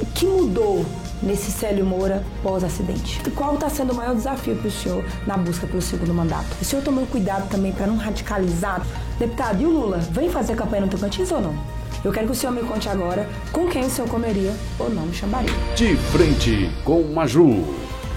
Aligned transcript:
O 0.00 0.06
que 0.14 0.26
mudou 0.26 0.86
nesse 1.20 1.50
Célio 1.50 1.84
Moura 1.84 2.24
pós-acidente? 2.40 3.20
E 3.26 3.30
qual 3.32 3.54
está 3.54 3.68
sendo 3.68 3.92
o 3.92 3.96
maior 3.96 4.14
desafio 4.14 4.56
para 4.56 4.68
o 4.68 4.70
senhor 4.70 5.04
na 5.26 5.36
busca 5.36 5.66
pelo 5.66 5.82
segundo 5.82 6.14
mandato? 6.14 6.46
O 6.60 6.64
senhor 6.64 6.82
tomou 6.84 7.04
cuidado 7.06 7.48
também 7.50 7.72
para 7.72 7.88
não 7.88 7.96
radicalizar? 7.96 8.86
Deputado, 9.18 9.60
e 9.60 9.66
o 9.66 9.70
Lula? 9.70 9.98
Vem 9.98 10.30
fazer 10.30 10.54
campanha 10.54 10.82
no 10.82 10.88
Tocantins 10.88 11.32
ou 11.32 11.40
não? 11.40 11.54
Eu 12.04 12.12
quero 12.12 12.26
que 12.26 12.32
o 12.32 12.36
senhor 12.36 12.52
me 12.52 12.62
conte 12.62 12.88
agora 12.88 13.28
com 13.50 13.66
quem 13.66 13.84
o 13.84 13.90
senhor 13.90 14.08
comeria 14.08 14.54
ou 14.78 14.88
não 14.88 15.06
me 15.06 15.14
chamaria. 15.14 15.50
De 15.74 15.96
frente 15.96 16.70
com 16.84 17.02
Maju. 17.12 17.64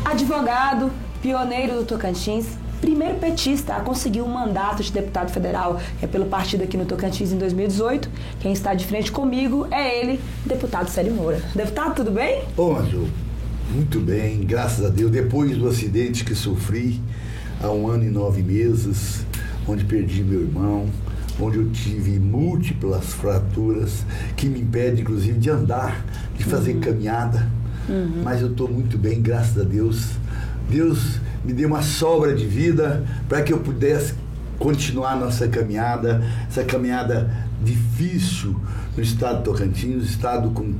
Advogado, 0.05 0.91
pioneiro 1.19 1.77
do 1.77 1.85
Tocantins, 1.85 2.45
primeiro 2.81 3.15
petista 3.19 3.75
a 3.75 3.79
conseguir 3.79 4.21
um 4.21 4.27
mandato 4.27 4.81
de 4.81 4.91
deputado 4.91 5.31
federal 5.31 5.79
é 6.01 6.07
pelo 6.07 6.25
partido 6.25 6.63
aqui 6.63 6.75
no 6.75 6.85
Tocantins 6.85 7.31
em 7.31 7.37
2018. 7.37 8.09
Quem 8.39 8.51
está 8.51 8.73
de 8.73 8.85
frente 8.85 9.11
comigo 9.11 9.67
é 9.69 10.01
ele, 10.01 10.19
deputado 10.45 10.89
Célio 10.89 11.13
Moura. 11.13 11.39
Deputado, 11.55 11.95
tudo 11.95 12.11
bem? 12.11 12.41
Ô, 12.57 12.71
Maju, 12.71 13.07
muito 13.71 13.99
bem, 13.99 14.41
graças 14.41 14.83
a 14.83 14.89
Deus. 14.89 15.11
Depois 15.11 15.55
do 15.55 15.67
acidente 15.67 16.25
que 16.25 16.33
sofri 16.33 16.99
há 17.61 17.69
um 17.69 17.87
ano 17.87 18.03
e 18.03 18.09
nove 18.09 18.41
meses, 18.41 19.23
onde 19.67 19.85
perdi 19.85 20.23
meu 20.23 20.41
irmão, 20.41 20.87
onde 21.39 21.57
eu 21.57 21.69
tive 21.69 22.19
múltiplas 22.19 23.13
fraturas 23.13 24.03
que 24.35 24.47
me 24.47 24.59
impedem, 24.59 25.01
inclusive, 25.01 25.37
de 25.37 25.51
andar, 25.51 26.03
de 26.35 26.43
fazer 26.43 26.73
uhum. 26.73 26.81
caminhada. 26.81 27.47
Uhum. 27.87 28.21
Mas 28.23 28.41
eu 28.41 28.49
estou 28.49 28.67
muito 28.67 28.97
bem, 28.97 29.21
graças 29.21 29.57
a 29.59 29.63
Deus. 29.63 30.09
Deus 30.69 31.19
me 31.43 31.53
deu 31.53 31.67
uma 31.67 31.81
sobra 31.81 32.33
de 32.33 32.45
vida 32.45 33.03
para 33.27 33.41
que 33.41 33.51
eu 33.53 33.59
pudesse 33.59 34.13
continuar 34.59 35.15
nossa 35.15 35.47
caminhada, 35.47 36.23
essa 36.47 36.63
caminhada 36.63 37.31
difícil 37.63 38.55
no 38.95 39.01
estado 39.01 39.39
de 39.39 39.43
Tocantins, 39.45 40.03
estado 40.03 40.51
com 40.51 40.73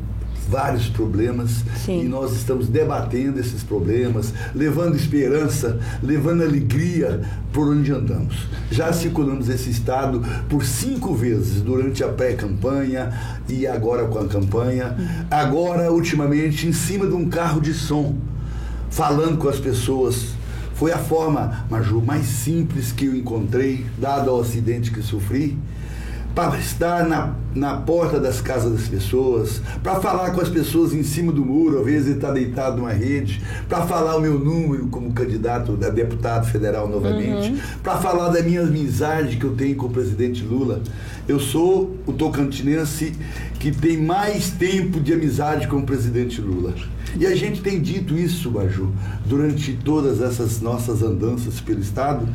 vários 0.52 0.88
problemas 0.89 1.63
Sim. 1.77 2.03
e 2.03 2.08
nós 2.08 2.33
estamos 2.33 2.67
debatendo 2.67 3.39
esses 3.39 3.63
problemas, 3.63 4.33
levando 4.53 4.95
esperança, 4.95 5.80
levando 6.03 6.44
alegria 6.44 7.21
por 7.53 7.69
onde 7.69 7.91
andamos. 7.91 8.36
Já 8.69 8.91
circulamos 8.91 9.47
esse 9.47 9.69
estado 9.69 10.21
por 10.49 10.66
cinco 10.66 11.16
vezes 11.16 11.61
durante 11.61 12.03
a 12.03 12.09
pré-campanha 12.09 13.11
e 13.47 13.66
agora 13.66 14.05
com 14.08 14.19
a 14.19 14.27
campanha. 14.27 15.25
Agora, 15.30 15.91
ultimamente, 15.91 16.67
em 16.67 16.73
cima 16.73 17.08
de 17.08 17.14
um 17.14 17.30
carro 17.30 17.61
de 17.61 17.73
som, 17.73 18.16
falando 18.89 19.38
com 19.38 19.47
as 19.47 19.59
pessoas. 19.59 20.41
Foi 20.81 20.91
a 20.91 20.97
forma, 20.97 21.63
Maju, 21.69 22.01
mais 22.01 22.25
simples 22.25 22.91
que 22.91 23.05
eu 23.05 23.15
encontrei, 23.15 23.85
dado 23.99 24.31
o 24.31 24.41
acidente 24.41 24.89
que 24.89 25.03
sofri 25.03 25.55
para 26.33 26.57
estar 26.57 27.07
na, 27.07 27.35
na 27.53 27.77
porta 27.77 28.19
das 28.19 28.41
casas 28.41 28.71
das 28.71 28.87
pessoas, 28.87 29.61
para 29.83 29.99
falar 29.99 30.31
com 30.31 30.41
as 30.41 30.49
pessoas 30.49 30.91
em 30.91 31.03
cima 31.03 31.31
do 31.31 31.45
muro, 31.45 31.81
às 31.81 31.85
vezes 31.85 32.07
ele 32.07 32.15
está 32.15 32.31
deitado 32.31 32.77
numa 32.77 32.91
rede, 32.91 33.43
para 33.69 33.85
falar 33.85 34.15
o 34.15 34.21
meu 34.21 34.39
número 34.39 34.87
como 34.87 35.13
candidato 35.13 35.77
a 35.85 35.89
deputado 35.89 36.47
federal 36.47 36.89
novamente, 36.89 37.52
uhum. 37.52 37.59
para 37.83 37.99
falar 37.99 38.29
da 38.29 38.41
minha 38.41 38.61
amizade 38.61 39.37
que 39.37 39.43
eu 39.43 39.53
tenho 39.53 39.75
com 39.75 39.85
o 39.85 39.91
presidente 39.91 40.43
Lula. 40.43 40.81
Eu 41.27 41.39
sou 41.39 41.95
o 42.07 42.11
tocantinense 42.11 43.13
que 43.59 43.71
tem 43.71 43.97
mais 43.97 44.49
tempo 44.49 44.99
de 44.99 45.13
amizade 45.13 45.67
com 45.67 45.77
o 45.77 45.83
presidente 45.83 46.41
Lula. 46.41 46.73
E 47.20 47.26
a 47.26 47.36
gente 47.36 47.62
tem 47.62 47.81
dito 47.81 48.17
isso, 48.17 48.50
Baju, 48.50 48.92
durante 49.26 49.73
todas 49.73 50.22
essas 50.22 50.62
nossas 50.62 51.02
andanças 51.02 51.59
pelo 51.59 51.80
Estado, 51.80 52.28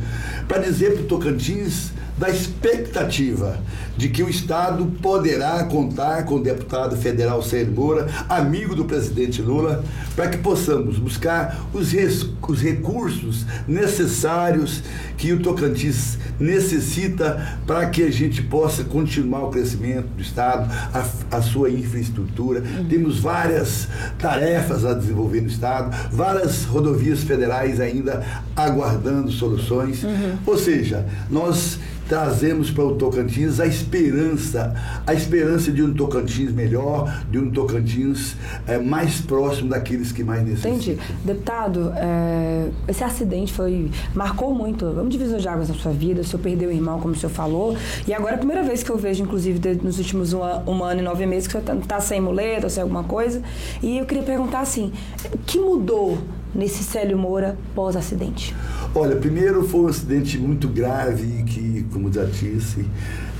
para 0.47 0.59
dizer 0.59 0.93
para 0.93 1.03
o 1.03 1.05
Tocantins 1.05 1.91
da 2.17 2.29
expectativa 2.29 3.59
de 3.95 4.09
que 4.09 4.23
o 4.23 4.29
Estado 4.29 4.85
poderá 5.01 5.63
contar 5.65 6.23
com 6.25 6.35
o 6.35 6.41
deputado 6.41 6.95
federal 6.97 7.41
Sérgio 7.41 7.73
Moura, 7.73 8.07
amigo 8.29 8.75
do 8.75 8.85
presidente 8.85 9.41
Lula, 9.41 9.83
para 10.15 10.29
que 10.29 10.37
possamos 10.37 10.97
buscar 10.97 11.67
os, 11.73 11.91
res, 11.91 12.25
os 12.47 12.61
recursos 12.61 13.45
necessários 13.67 14.83
que 15.17 15.33
o 15.33 15.39
Tocantins 15.41 16.17
necessita 16.39 17.57
para 17.65 17.87
que 17.89 18.03
a 18.03 18.11
gente 18.11 18.43
possa 18.43 18.83
continuar 18.83 19.45
o 19.45 19.49
crescimento 19.49 20.07
do 20.15 20.21
Estado, 20.21 20.71
a, 20.93 21.37
a 21.37 21.41
sua 21.41 21.69
infraestrutura. 21.69 22.61
Uhum. 22.61 22.85
Temos 22.87 23.19
várias 23.19 23.87
tarefas 24.19 24.85
a 24.85 24.93
desenvolver 24.93 25.41
no 25.41 25.47
Estado, 25.47 25.95
várias 26.11 26.65
rodovias 26.65 27.23
federais 27.23 27.79
ainda 27.79 28.23
aguardando 28.55 29.31
soluções. 29.31 30.03
Uhum. 30.03 30.37
Ou 30.45 30.57
seja, 30.57 31.05
nós 31.29 31.79
trazemos 32.07 32.71
para 32.71 32.85
o 32.85 32.95
Tocantins 32.95 33.59
a 33.59 33.65
esperança, 33.65 34.73
a 35.05 35.13
esperança 35.13 35.71
de 35.71 35.83
um 35.83 35.93
Tocantins 35.93 36.51
melhor, 36.51 37.23
de 37.29 37.37
um 37.37 37.51
Tocantins 37.51 38.35
é, 38.65 38.77
mais 38.77 39.19
próximo 39.21 39.69
daqueles 39.69 40.11
que 40.11 40.23
mais 40.23 40.43
necessitam. 40.43 40.71
Entendi. 40.71 40.97
Deputado, 41.23 41.91
é, 41.95 42.69
esse 42.87 43.03
acidente 43.03 43.53
foi 43.53 43.91
marcou 44.13 44.53
muito, 44.53 44.85
um 44.85 45.07
divisor 45.07 45.39
de 45.39 45.47
águas 45.47 45.69
na 45.69 45.75
sua 45.75 45.91
vida, 45.91 46.21
o 46.21 46.23
senhor 46.23 46.41
perdeu 46.41 46.69
o 46.69 46.71
irmão, 46.71 46.99
como 46.99 47.13
o 47.13 47.17
senhor 47.17 47.31
falou, 47.31 47.75
e 48.07 48.13
agora 48.13 48.33
é 48.33 48.35
a 48.35 48.39
primeira 48.39 48.63
vez 48.63 48.83
que 48.83 48.89
eu 48.89 48.97
vejo, 48.97 49.23
inclusive, 49.23 49.59
nos 49.81 49.97
últimos 49.97 50.33
um, 50.33 50.39
um 50.39 50.83
ano 50.83 51.01
e 51.01 51.03
nove 51.03 51.25
meses, 51.25 51.47
que 51.47 51.57
o 51.57 51.61
senhor 51.61 51.75
está 51.79 51.95
tá 51.95 52.01
sem 52.01 52.21
muleta, 52.21 52.69
sem 52.69 52.81
alguma 52.81 53.03
coisa, 53.03 53.41
e 53.81 53.97
eu 53.97 54.05
queria 54.05 54.23
perguntar 54.23 54.61
assim, 54.61 54.91
o 55.33 55.37
que 55.39 55.59
mudou 55.59 56.17
nesse 56.53 56.83
Célio 56.83 57.17
Moura 57.17 57.57
pós-acidente? 57.75 58.55
Olha, 58.93 59.15
primeiro 59.15 59.67
foi 59.67 59.81
um 59.81 59.87
acidente 59.87 60.37
muito 60.37 60.67
grave 60.67 61.43
que, 61.43 61.85
como 61.91 62.11
já 62.11 62.23
disse, 62.23 62.85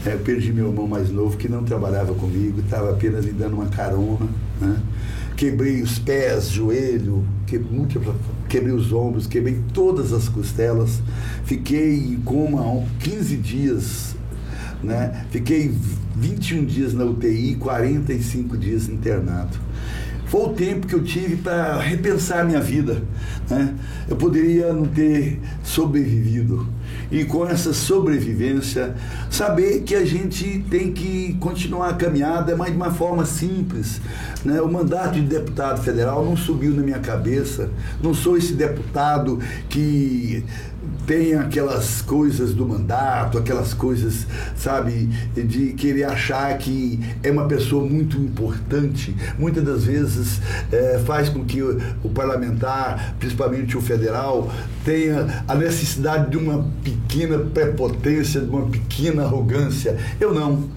é, 0.06 0.16
perdi 0.16 0.54
meu 0.54 0.68
irmão 0.68 0.88
mais 0.88 1.10
novo 1.10 1.38
que 1.38 1.50
não 1.50 1.64
trabalhava 1.64 2.14
comigo, 2.14 2.60
estava 2.60 2.92
apenas 2.92 3.26
me 3.26 3.32
dando 3.32 3.56
uma 3.56 3.68
carona. 3.68 4.28
Né? 4.62 4.80
Quebrei 5.36 5.82
os 5.82 6.00
pés, 6.00 6.50
joelho, 6.50 7.24
que, 7.46 7.60
quebrei 8.50 8.74
os 8.74 8.92
ombros, 8.92 9.28
quebrei 9.28 9.60
todas 9.74 10.14
as 10.14 10.28
costelas. 10.30 11.02
Fiquei 11.44 11.96
em 11.96 12.16
coma 12.22 12.84
15 13.00 13.38
dias, 13.38 14.16
né? 14.84 15.26
fiquei 15.32 15.74
21 16.16 16.66
dias 16.66 16.94
na 16.94 17.06
UTI, 17.06 17.56
45 17.56 18.58
dias 18.58 18.90
internado 18.90 19.67
foi 20.28 20.42
o 20.42 20.50
tempo 20.50 20.86
que 20.86 20.94
eu 20.94 21.04
tive 21.04 21.38
para 21.38 21.80
repensar 21.80 22.46
minha 22.46 22.60
vida. 22.60 23.02
Né? 23.50 23.74
Eu 24.10 24.16
poderia 24.16 24.74
não 24.74 24.86
ter 24.86 25.40
sobrevivido. 25.64 26.68
E 27.10 27.24
com 27.24 27.48
essa 27.48 27.74
sobrevivência, 27.74 28.94
saber 29.30 29.84
que 29.84 29.96
a 29.96 30.06
gente 30.06 30.66
tem 30.70 30.92
que 30.92 31.38
continuar 31.40 31.90
a 31.90 31.94
caminhada, 31.94 32.56
mas 32.58 32.72
de 32.72 32.76
uma 32.76 32.92
forma 32.92 33.26
simples. 33.26 34.02
Né? 34.44 34.62
O 34.62 34.70
mandato 34.70 35.14
de 35.14 35.22
deputado 35.22 35.82
federal 35.82 36.26
não 36.26 36.36
subiu 36.36 36.74
na 36.74 36.82
minha 36.84 37.00
cabeça. 37.00 37.70
Não 38.04 38.14
sou 38.14 38.36
esse 38.36 38.54
deputado 38.54 39.40
que 39.70 40.44
tem 41.08 41.36
aquelas 41.36 42.02
coisas 42.02 42.54
do 42.54 42.68
mandato, 42.68 43.38
aquelas 43.38 43.74
coisas, 43.74 44.28
sabe, 44.58 45.08
de 45.34 45.72
querer 45.72 46.04
achar 46.04 46.56
que 46.58 47.00
é 47.24 47.32
uma 47.32 47.48
pessoa 47.48 47.88
muito 47.88 48.18
importante. 48.18 49.16
Muitas 49.40 49.64
das 49.64 49.86
vezes 49.86 50.42
é, 50.70 51.00
faz 51.06 51.30
com 51.30 51.46
que 51.46 51.62
o, 51.62 51.80
o, 52.04 52.10
parlamentar, 52.10 53.16
principalmente 53.18 53.78
o 53.78 53.82
federal, 53.82 54.52
tenha 54.84 55.46
a 55.48 55.56
necessidade 55.56 56.30
de 56.30 56.38
uma 56.38 56.70
pequena 56.84 57.40
prepotência, 57.40 58.42
de 58.42 58.50
uma 58.50 58.68
pequena 58.68 59.24
arrogância. 59.24 59.98
Eu 60.20 60.34
não. 60.34 60.70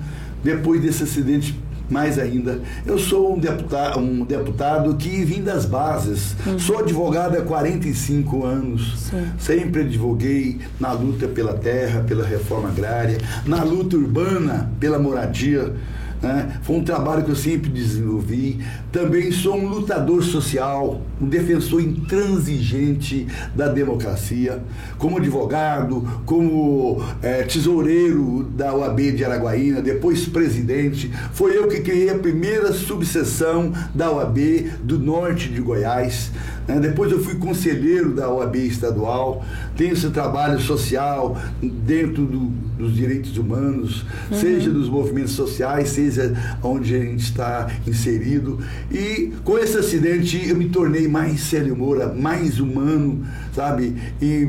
Depois 0.44 0.80
desse 0.80 1.02
acidente 1.02 1.58
mais 1.90 2.18
ainda. 2.18 2.60
Eu 2.86 2.98
sou 2.98 3.34
um 3.34 3.38
deputado, 3.38 3.98
um 3.98 4.24
deputado 4.24 4.94
que 4.94 5.24
vim 5.24 5.42
das 5.42 5.66
bases. 5.66 6.36
Uhum. 6.46 6.58
Sou 6.58 6.78
advogado 6.78 7.36
há 7.36 7.42
45 7.42 8.44
anos. 8.46 9.10
Sim. 9.10 9.26
Sempre 9.38 9.82
advoguei 9.82 10.58
na 10.78 10.92
luta 10.92 11.26
pela 11.26 11.54
terra, 11.54 12.04
pela 12.06 12.24
reforma 12.24 12.68
agrária, 12.68 13.18
na 13.44 13.62
luta 13.64 13.96
urbana 13.96 14.70
pela 14.78 14.98
moradia. 14.98 15.74
Né? 16.22 16.60
Foi 16.62 16.76
um 16.76 16.84
trabalho 16.84 17.24
que 17.24 17.30
eu 17.30 17.36
sempre 17.36 17.70
desenvolvi. 17.70 18.60
Também 18.92 19.30
sou 19.30 19.56
um 19.56 19.68
lutador 19.68 20.22
social, 20.22 21.00
um 21.20 21.28
defensor 21.28 21.80
intransigente 21.80 23.26
da 23.54 23.68
democracia. 23.68 24.60
Como 24.98 25.18
advogado, 25.18 26.06
como 26.26 27.00
é, 27.22 27.42
tesoureiro 27.42 28.44
da 28.56 28.74
OAB 28.74 29.12
de 29.12 29.24
Araguaína, 29.24 29.80
depois 29.80 30.26
presidente. 30.26 31.10
Foi 31.32 31.56
eu 31.56 31.68
que 31.68 31.80
criei 31.80 32.10
a 32.10 32.18
primeira 32.18 32.72
subseção 32.72 33.72
da 33.94 34.10
OAB 34.10 34.38
do 34.82 34.98
norte 34.98 35.48
de 35.48 35.60
Goiás. 35.60 36.32
Né? 36.66 36.78
Depois 36.80 37.10
eu 37.10 37.20
fui 37.20 37.36
conselheiro 37.36 38.14
da 38.14 38.28
OAB 38.30 38.56
estadual. 38.56 39.44
Tenho 39.76 39.92
esse 39.92 40.10
trabalho 40.10 40.60
social 40.60 41.36
dentro 41.60 42.24
do, 42.24 42.38
dos 42.78 42.94
direitos 42.94 43.36
humanos, 43.36 44.04
uhum. 44.30 44.38
seja 44.38 44.70
dos 44.70 44.88
movimentos 44.88 45.32
sociais, 45.32 45.90
seja 45.90 46.32
onde 46.62 46.94
a 46.94 46.98
gente 46.98 47.22
está 47.22 47.68
inserido. 47.86 48.58
E 48.90 49.32
com 49.44 49.56
esse 49.58 49.78
acidente 49.78 50.48
eu 50.48 50.56
me 50.56 50.68
tornei 50.68 51.06
mais 51.06 51.40
Célio 51.42 51.76
Moura, 51.76 52.12
mais 52.12 52.58
humano, 52.58 53.24
sabe? 53.54 53.94
E 54.20 54.48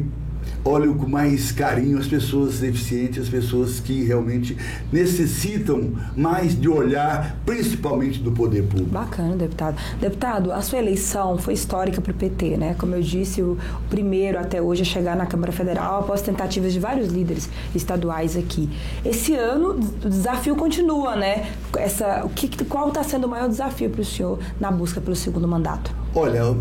olho 0.63 0.95
com 0.95 1.07
mais 1.07 1.51
carinho 1.51 1.97
as 1.97 2.07
pessoas 2.07 2.59
deficientes, 2.59 3.23
as 3.23 3.29
pessoas 3.29 3.79
que 3.79 4.03
realmente 4.03 4.57
necessitam 4.91 5.91
mais 6.15 6.59
de 6.59 6.69
olhar, 6.69 7.37
principalmente 7.45 8.19
do 8.19 8.31
poder 8.31 8.63
público. 8.63 8.89
Bacana, 8.89 9.35
deputado. 9.35 9.77
Deputado, 9.99 10.51
a 10.51 10.61
sua 10.61 10.79
eleição 10.79 11.37
foi 11.37 11.53
histórica 11.53 11.99
para 12.01 12.11
o 12.11 12.15
PT, 12.15 12.57
né? 12.57 12.75
Como 12.77 12.95
eu 12.95 13.01
disse, 13.01 13.41
o 13.41 13.57
primeiro 13.89 14.39
até 14.39 14.61
hoje 14.61 14.83
a 14.83 14.85
chegar 14.85 15.15
na 15.15 15.25
Câmara 15.25 15.51
Federal 15.51 16.01
após 16.01 16.21
tentativas 16.21 16.73
de 16.73 16.79
vários 16.79 17.09
líderes 17.09 17.49
estaduais 17.73 18.37
aqui. 18.37 18.69
Esse 19.03 19.33
ano 19.33 19.79
o 20.03 20.09
desafio 20.09 20.55
continua, 20.55 21.15
né? 21.15 21.51
Essa, 21.77 22.23
o 22.25 22.29
que, 22.29 22.63
qual 22.65 22.89
está 22.89 23.03
sendo 23.03 23.25
o 23.25 23.29
maior 23.29 23.49
desafio 23.49 23.89
para 23.89 24.01
o 24.01 24.05
senhor 24.05 24.39
na 24.59 24.71
busca 24.71 25.01
pelo 25.01 25.15
segundo 25.15 25.47
mandato? 25.47 25.91
Olha, 26.13 26.55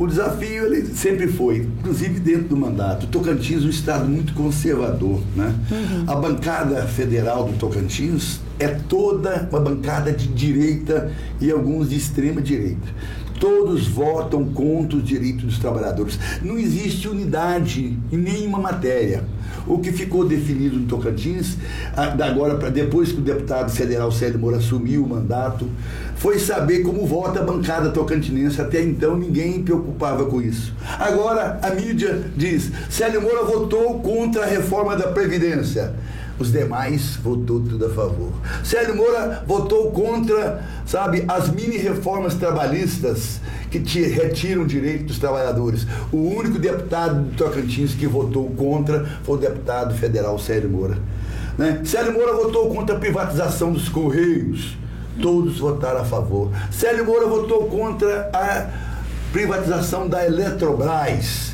o 0.00 0.06
desafio 0.06 0.64
ele 0.64 0.94
sempre 0.94 1.28
foi, 1.28 1.58
inclusive 1.58 2.18
dentro 2.20 2.48
do 2.48 2.56
mandato. 2.56 3.04
O 3.04 3.06
Tocantins 3.08 3.62
é 3.62 3.66
um 3.66 3.68
estado 3.68 4.08
muito 4.08 4.32
conservador. 4.32 5.20
Né? 5.36 5.54
Uhum. 5.70 6.04
A 6.06 6.16
bancada 6.16 6.86
federal 6.86 7.44
do 7.44 7.52
Tocantins 7.58 8.40
é 8.58 8.68
toda 8.68 9.46
uma 9.50 9.60
bancada 9.60 10.10
de 10.10 10.26
direita 10.28 11.12
e 11.38 11.50
alguns 11.50 11.90
de 11.90 11.96
extrema 11.96 12.40
direita. 12.40 12.88
Todos 13.38 13.86
votam 13.88 14.46
contra 14.46 14.96
os 14.96 15.04
direitos 15.04 15.44
dos 15.44 15.58
trabalhadores. 15.58 16.18
Não 16.40 16.56
existe 16.56 17.06
unidade 17.06 17.94
em 18.10 18.16
nenhuma 18.16 18.58
matéria. 18.58 19.22
O 19.66 19.78
que 19.78 19.92
ficou 19.92 20.24
definido 20.24 20.76
no 20.76 20.86
Tocantins, 20.86 21.56
agora 21.94 22.56
para 22.56 22.70
depois 22.70 23.12
que 23.12 23.18
o 23.18 23.22
deputado 23.22 23.70
federal 23.70 24.10
Célio 24.10 24.38
Moura 24.38 24.56
assumiu 24.56 25.04
o 25.04 25.08
mandato, 25.08 25.68
foi 26.16 26.38
saber 26.38 26.80
como 26.80 27.06
vota 27.06 27.40
a 27.40 27.42
bancada 27.42 27.90
tocantinense. 27.90 28.60
Até 28.60 28.82
então 28.82 29.16
ninguém 29.16 29.62
preocupava 29.62 30.26
com 30.26 30.40
isso. 30.40 30.74
Agora 30.98 31.58
a 31.62 31.70
mídia 31.70 32.22
diz: 32.36 32.70
Célio 32.88 33.22
Moura 33.22 33.44
votou 33.44 34.00
contra 34.00 34.42
a 34.42 34.46
reforma 34.46 34.96
da 34.96 35.08
Previdência. 35.08 35.94
Os 36.40 36.50
demais 36.50 37.16
votou 37.16 37.60
tudo 37.60 37.84
a 37.84 37.90
favor. 37.90 38.32
Célio 38.64 38.96
Moura 38.96 39.44
votou 39.46 39.90
contra, 39.90 40.64
sabe, 40.86 41.22
as 41.28 41.50
mini 41.50 41.76
reformas 41.76 42.34
trabalhistas 42.34 43.42
que 43.70 43.78
te 43.78 44.00
retiram 44.04 44.62
o 44.62 44.66
direito 44.66 45.04
dos 45.04 45.18
trabalhadores. 45.18 45.86
O 46.10 46.16
único 46.16 46.58
deputado 46.58 47.24
do 47.24 47.36
Tocantins 47.36 47.92
que 47.92 48.06
votou 48.06 48.48
contra 48.52 49.04
foi 49.22 49.36
o 49.36 49.38
deputado 49.38 49.94
federal 49.94 50.38
Célio 50.38 50.70
Moura. 50.70 50.98
Né? 51.58 51.82
Célio 51.84 52.14
Moura 52.14 52.32
votou 52.32 52.74
contra 52.74 52.96
a 52.96 52.98
privatização 52.98 53.70
dos 53.70 53.90
Correios. 53.90 54.78
Todos 55.20 55.58
votaram 55.58 56.00
a 56.00 56.04
favor. 56.06 56.50
Célio 56.70 57.04
Moura 57.04 57.26
votou 57.26 57.66
contra 57.66 58.30
a 58.32 58.66
privatização 59.30 60.08
da 60.08 60.24
Eletrobras. 60.24 61.52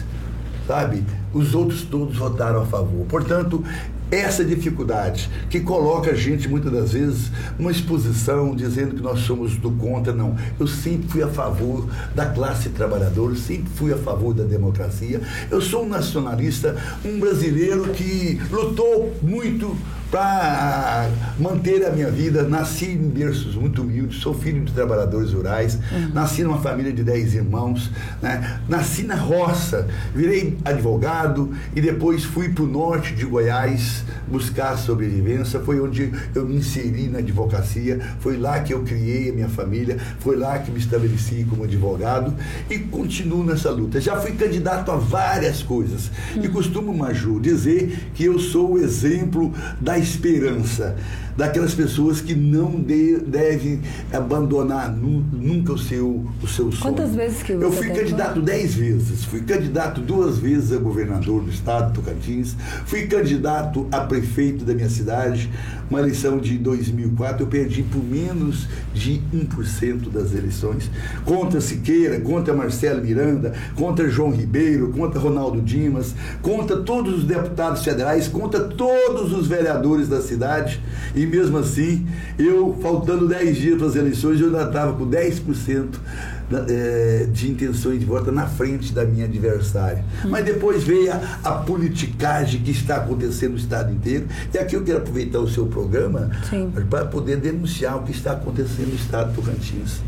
Sabe? 0.65 1.03
Os 1.35 1.55
outros 1.57 1.83
todos 1.83 2.17
votaram 2.17 2.63
a 2.63 2.67
favor. 2.67 3.05
Portanto, 3.07 3.65
essa 4.11 4.45
dificuldade 4.45 5.29
que 5.51 5.61
coloca 5.61 6.11
a 6.11 6.15
gente 6.15 6.49
muitas 6.49 6.73
das 6.73 6.93
vezes 6.93 7.31
numa 7.59 7.71
exposição 7.71 8.55
dizendo 8.55 8.95
que 8.95 9.03
nós 9.03 9.21
somos 9.21 9.57
do 9.57 9.71
contra, 9.73 10.13
não. 10.13 10.37
Eu 10.59 10.67
sempre 10.67 11.09
fui 11.09 11.23
a 11.23 11.29
favor 11.29 11.89
da 12.15 12.27
classe 12.27 12.69
trabalhadora, 12.71 13.35
sempre 13.35 13.71
fui 13.75 13.93
a 13.93 13.97
favor 13.97 14.33
da 14.33 14.45
democracia. 14.45 15.21
Eu 15.51 15.61
sou 15.61 15.85
um 15.85 15.89
nacionalista, 15.89 16.77
um 17.05 17.19
brasileiro 17.19 17.91
que 17.91 18.41
lutou 18.51 19.15
muito 19.23 19.77
para 20.17 21.11
manter 21.39 21.85
a 21.85 21.91
minha 21.91 22.11
vida. 22.11 22.43
Nasci 22.43 22.87
em 22.87 23.09
berços 23.09 23.55
muito 23.55 23.83
humildes, 23.83 24.23
sou 24.23 24.33
filho 24.33 24.65
de 24.65 24.73
trabalhadores 24.73 25.35
rurais, 25.35 25.75
uhum. 25.75 26.09
nasci 26.15 26.43
numa 26.43 26.59
família 26.59 26.91
de 26.91 27.05
dez 27.05 27.35
irmãos, 27.35 27.91
né? 28.23 28.61
nasci 28.67 29.03
na 29.03 29.15
roça, 29.15 29.87
virei 30.15 30.57
advogado 30.65 31.53
e 31.75 31.83
depois 31.83 32.25
fui 32.25 32.49
para 32.49 32.65
o 32.65 32.67
norte 32.67 33.15
de 33.15 33.27
Goiás 33.27 34.05
buscar 34.27 34.79
sobrevivência. 34.79 35.61
Foi 35.61 35.79
onde 35.81 36.11
eu 36.35 36.47
me 36.47 36.57
inseri 36.57 37.09
na 37.09 37.19
advocacia, 37.19 38.01
foi 38.21 38.39
lá 38.39 38.61
que 38.61 38.73
eu 38.73 38.85
criei 38.85 39.29
a 39.29 39.33
minha 39.35 39.49
família, 39.51 39.99
foi 40.21 40.37
lá 40.37 40.59
que 40.59 40.71
me 40.71 40.79
estabeleci 40.79 41.47
como 41.51 41.65
advogado 41.65 42.35
e 42.71 42.79
continuo 42.79 43.45
nessa 43.45 43.71
luta. 43.71 44.01
Já 44.01 44.17
fui 44.17 44.33
candidato 44.33 44.91
a 44.91 44.97
várias 44.97 45.63
coisas 45.63 46.11
uhum. 46.35 46.43
e 46.43 46.49
costumo, 46.49 46.95
Maju, 46.95 47.39
dizer 47.39 48.11
que 48.15 48.25
eu 48.25 48.39
sou 48.39 48.73
o 48.73 48.79
exemplo 48.79 49.53
da 49.79 50.06
esperança 50.07 50.97
daquelas 51.37 51.75
pessoas 51.75 52.21
que 52.21 52.35
não 52.35 52.81
de, 52.81 53.19
devem 53.19 53.81
abandonar 54.13 54.91
nu, 54.91 55.25
nunca 55.33 55.73
o 55.73 55.79
seu, 55.79 56.25
o 56.43 56.49
seu 56.49 56.73
sonho. 56.73 56.95
Quantas 56.95 57.15
vezes 57.15 57.43
que 57.43 57.55
você 57.55 57.65
Eu 57.65 57.73
fui 57.73 57.91
candidato 57.91 58.41
dez 58.41 58.75
vezes. 58.75 59.25
Fui 59.25 59.41
candidato 59.43 60.01
duas 60.01 60.39
vezes 60.39 60.73
a 60.73 60.79
governador 60.79 61.43
do 61.43 61.51
estado 61.51 61.89
de 61.89 61.95
Tocantins. 62.01 62.57
Fui 62.87 63.07
candidato 63.07 63.87
a 63.93 64.01
prefeito 64.01 64.65
da 64.65 64.75
minha 64.75 64.89
cidade. 64.89 65.51
Uma 65.89 66.01
eleição 66.01 66.39
de 66.39 66.59
2004, 66.59 67.45
eu 67.45 67.47
perdi 67.47 67.83
por 67.83 68.03
menos 68.03 68.67
de 68.93 69.23
1% 69.33 70.11
das 70.11 70.35
eleições. 70.35 70.91
Contra 71.25 71.61
Siqueira, 71.61 72.19
contra 72.21 72.53
Marcelo 72.55 73.03
Miranda, 73.03 73.53
contra 73.77 74.09
João 74.09 74.33
Ribeiro, 74.33 74.89
contra 74.89 75.21
Ronaldo 75.21 75.61
Dimas, 75.61 76.15
contra 76.43 76.79
todos 76.79 77.19
os 77.19 77.25
deputados 77.25 77.85
federais, 77.85 78.27
contra 78.27 78.61
todos 78.61 79.33
os 79.33 79.47
vereadores 79.47 80.09
da 80.09 80.21
cidade. 80.21 80.81
E 81.15 81.26
mesmo 81.27 81.59
assim, 81.59 82.07
eu, 82.39 82.77
faltando 82.81 83.29
10 83.29 83.57
dias 83.57 83.79
para 83.79 83.87
as 83.89 83.97
eleições, 83.97 84.41
eu 84.41 84.47
ainda 84.47 84.63
estava 84.63 84.93
com 84.95 85.09
10% 85.09 85.89
é, 86.69 87.27
de 87.33 87.51
intenções 87.51 87.99
de 87.99 88.07
voto 88.07 88.31
na 88.31 88.47
frente 88.47 88.93
da 88.93 89.05
minha 89.05 89.25
adversária. 89.25 90.05
Hum. 90.25 90.29
Mas 90.31 90.45
depois 90.45 90.85
veio 90.85 91.13
a, 91.13 91.21
a, 91.43 91.53
politicagem 91.53 92.61
que 92.63 92.71
está 92.71 92.97
acontecendo 92.97 93.53
no 93.53 93.59
Estado 93.59 93.93
inteiro. 93.93 94.27
E 94.53 94.59
aqui 94.59 94.77
eu 94.77 94.85
quero 94.85 94.99
aproveitar 94.99 95.41
o 95.41 95.49
seu 95.49 95.67
programa 95.67 96.31
para 96.89 97.05
poder 97.07 97.39
denunciar 97.39 97.97
o 97.97 98.03
que 98.03 98.13
está 98.13 98.33
acontecendo 98.33 98.89
no 98.89 98.95
Estado 98.95 99.33
do 99.33 99.43
Tocantins. 99.43 100.01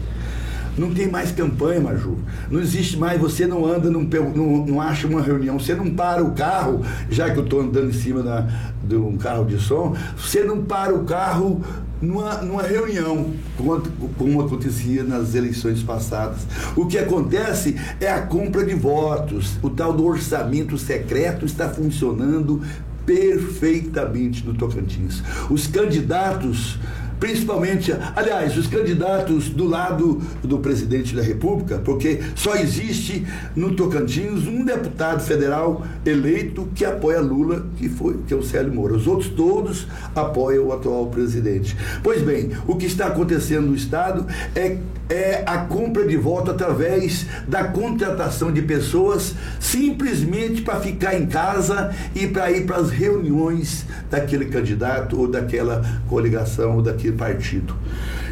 Não 0.78 0.94
tem 0.94 1.08
mais 1.08 1.32
campanha, 1.32 1.80
Maju. 1.80 2.16
Não 2.50 2.60
existe 2.60 2.96
mais, 2.96 3.20
você 3.20 3.46
não 3.46 3.66
anda, 3.66 3.90
não, 3.90 4.02
não, 4.02 4.66
não 4.66 4.80
acha 4.80 5.06
uma 5.06 5.20
reunião, 5.20 5.58
você 5.58 5.74
não 5.74 5.90
para 5.90 6.22
o 6.22 6.32
carro, 6.32 6.82
já 7.10 7.30
que 7.30 7.38
eu 7.38 7.44
estou 7.44 7.60
andando 7.60 7.88
em 7.88 7.92
cima 7.92 8.22
da, 8.22 8.46
de 8.84 8.96
um 8.96 9.16
carro 9.16 9.44
de 9.44 9.58
som, 9.58 9.94
você 10.16 10.44
não 10.44 10.64
para 10.64 10.94
o 10.94 11.04
carro 11.04 11.60
numa, 12.00 12.34
numa 12.42 12.62
reunião, 12.62 13.32
como, 13.56 13.82
como 14.16 14.40
acontecia 14.40 15.02
nas 15.02 15.34
eleições 15.34 15.82
passadas. 15.82 16.38
O 16.76 16.86
que 16.86 16.98
acontece 16.98 17.76
é 18.00 18.10
a 18.10 18.22
compra 18.22 18.64
de 18.64 18.74
votos. 18.74 19.58
O 19.62 19.70
tal 19.70 19.92
do 19.92 20.04
orçamento 20.04 20.78
secreto 20.78 21.44
está 21.44 21.68
funcionando 21.68 22.62
perfeitamente 23.04 24.46
no 24.46 24.54
Tocantins. 24.54 25.22
Os 25.48 25.66
candidatos 25.66 26.78
principalmente, 27.18 27.94
aliás, 28.14 28.56
os 28.56 28.66
candidatos 28.66 29.48
do 29.48 29.66
lado 29.66 30.20
do 30.42 30.58
presidente 30.58 31.14
da 31.14 31.22
República, 31.22 31.78
porque 31.78 32.20
só 32.34 32.54
existe 32.56 33.26
no 33.54 33.74
Tocantins 33.74 34.46
um 34.46 34.64
deputado 34.64 35.20
federal 35.20 35.84
eleito 36.04 36.68
que 36.74 36.84
apoia 36.84 37.20
Lula, 37.20 37.66
que 37.76 37.88
foi 37.88 38.18
que 38.26 38.34
é 38.34 38.36
o 38.36 38.42
Célio 38.42 38.72
Moura. 38.72 38.94
Os 38.94 39.06
outros 39.06 39.30
todos 39.30 39.86
apoiam 40.14 40.66
o 40.66 40.72
atual 40.72 41.06
presidente. 41.06 41.76
Pois 42.02 42.22
bem, 42.22 42.50
o 42.66 42.76
que 42.76 42.86
está 42.86 43.06
acontecendo 43.06 43.68
no 43.68 43.74
estado 43.74 44.26
é 44.54 44.78
é 45.08 45.42
a 45.46 45.58
compra 45.58 46.06
de 46.06 46.16
voto 46.16 46.50
através 46.50 47.26
da 47.46 47.64
contratação 47.64 48.52
de 48.52 48.62
pessoas 48.62 49.34
simplesmente 49.58 50.62
para 50.62 50.80
ficar 50.80 51.14
em 51.14 51.26
casa 51.26 51.94
e 52.14 52.26
para 52.26 52.50
ir 52.50 52.66
para 52.66 52.76
as 52.76 52.90
reuniões 52.90 53.86
daquele 54.10 54.46
candidato 54.46 55.18
ou 55.18 55.28
daquela 55.28 55.82
coligação 56.08 56.76
ou 56.76 56.82
daquele 56.82 57.16
partido. 57.16 57.74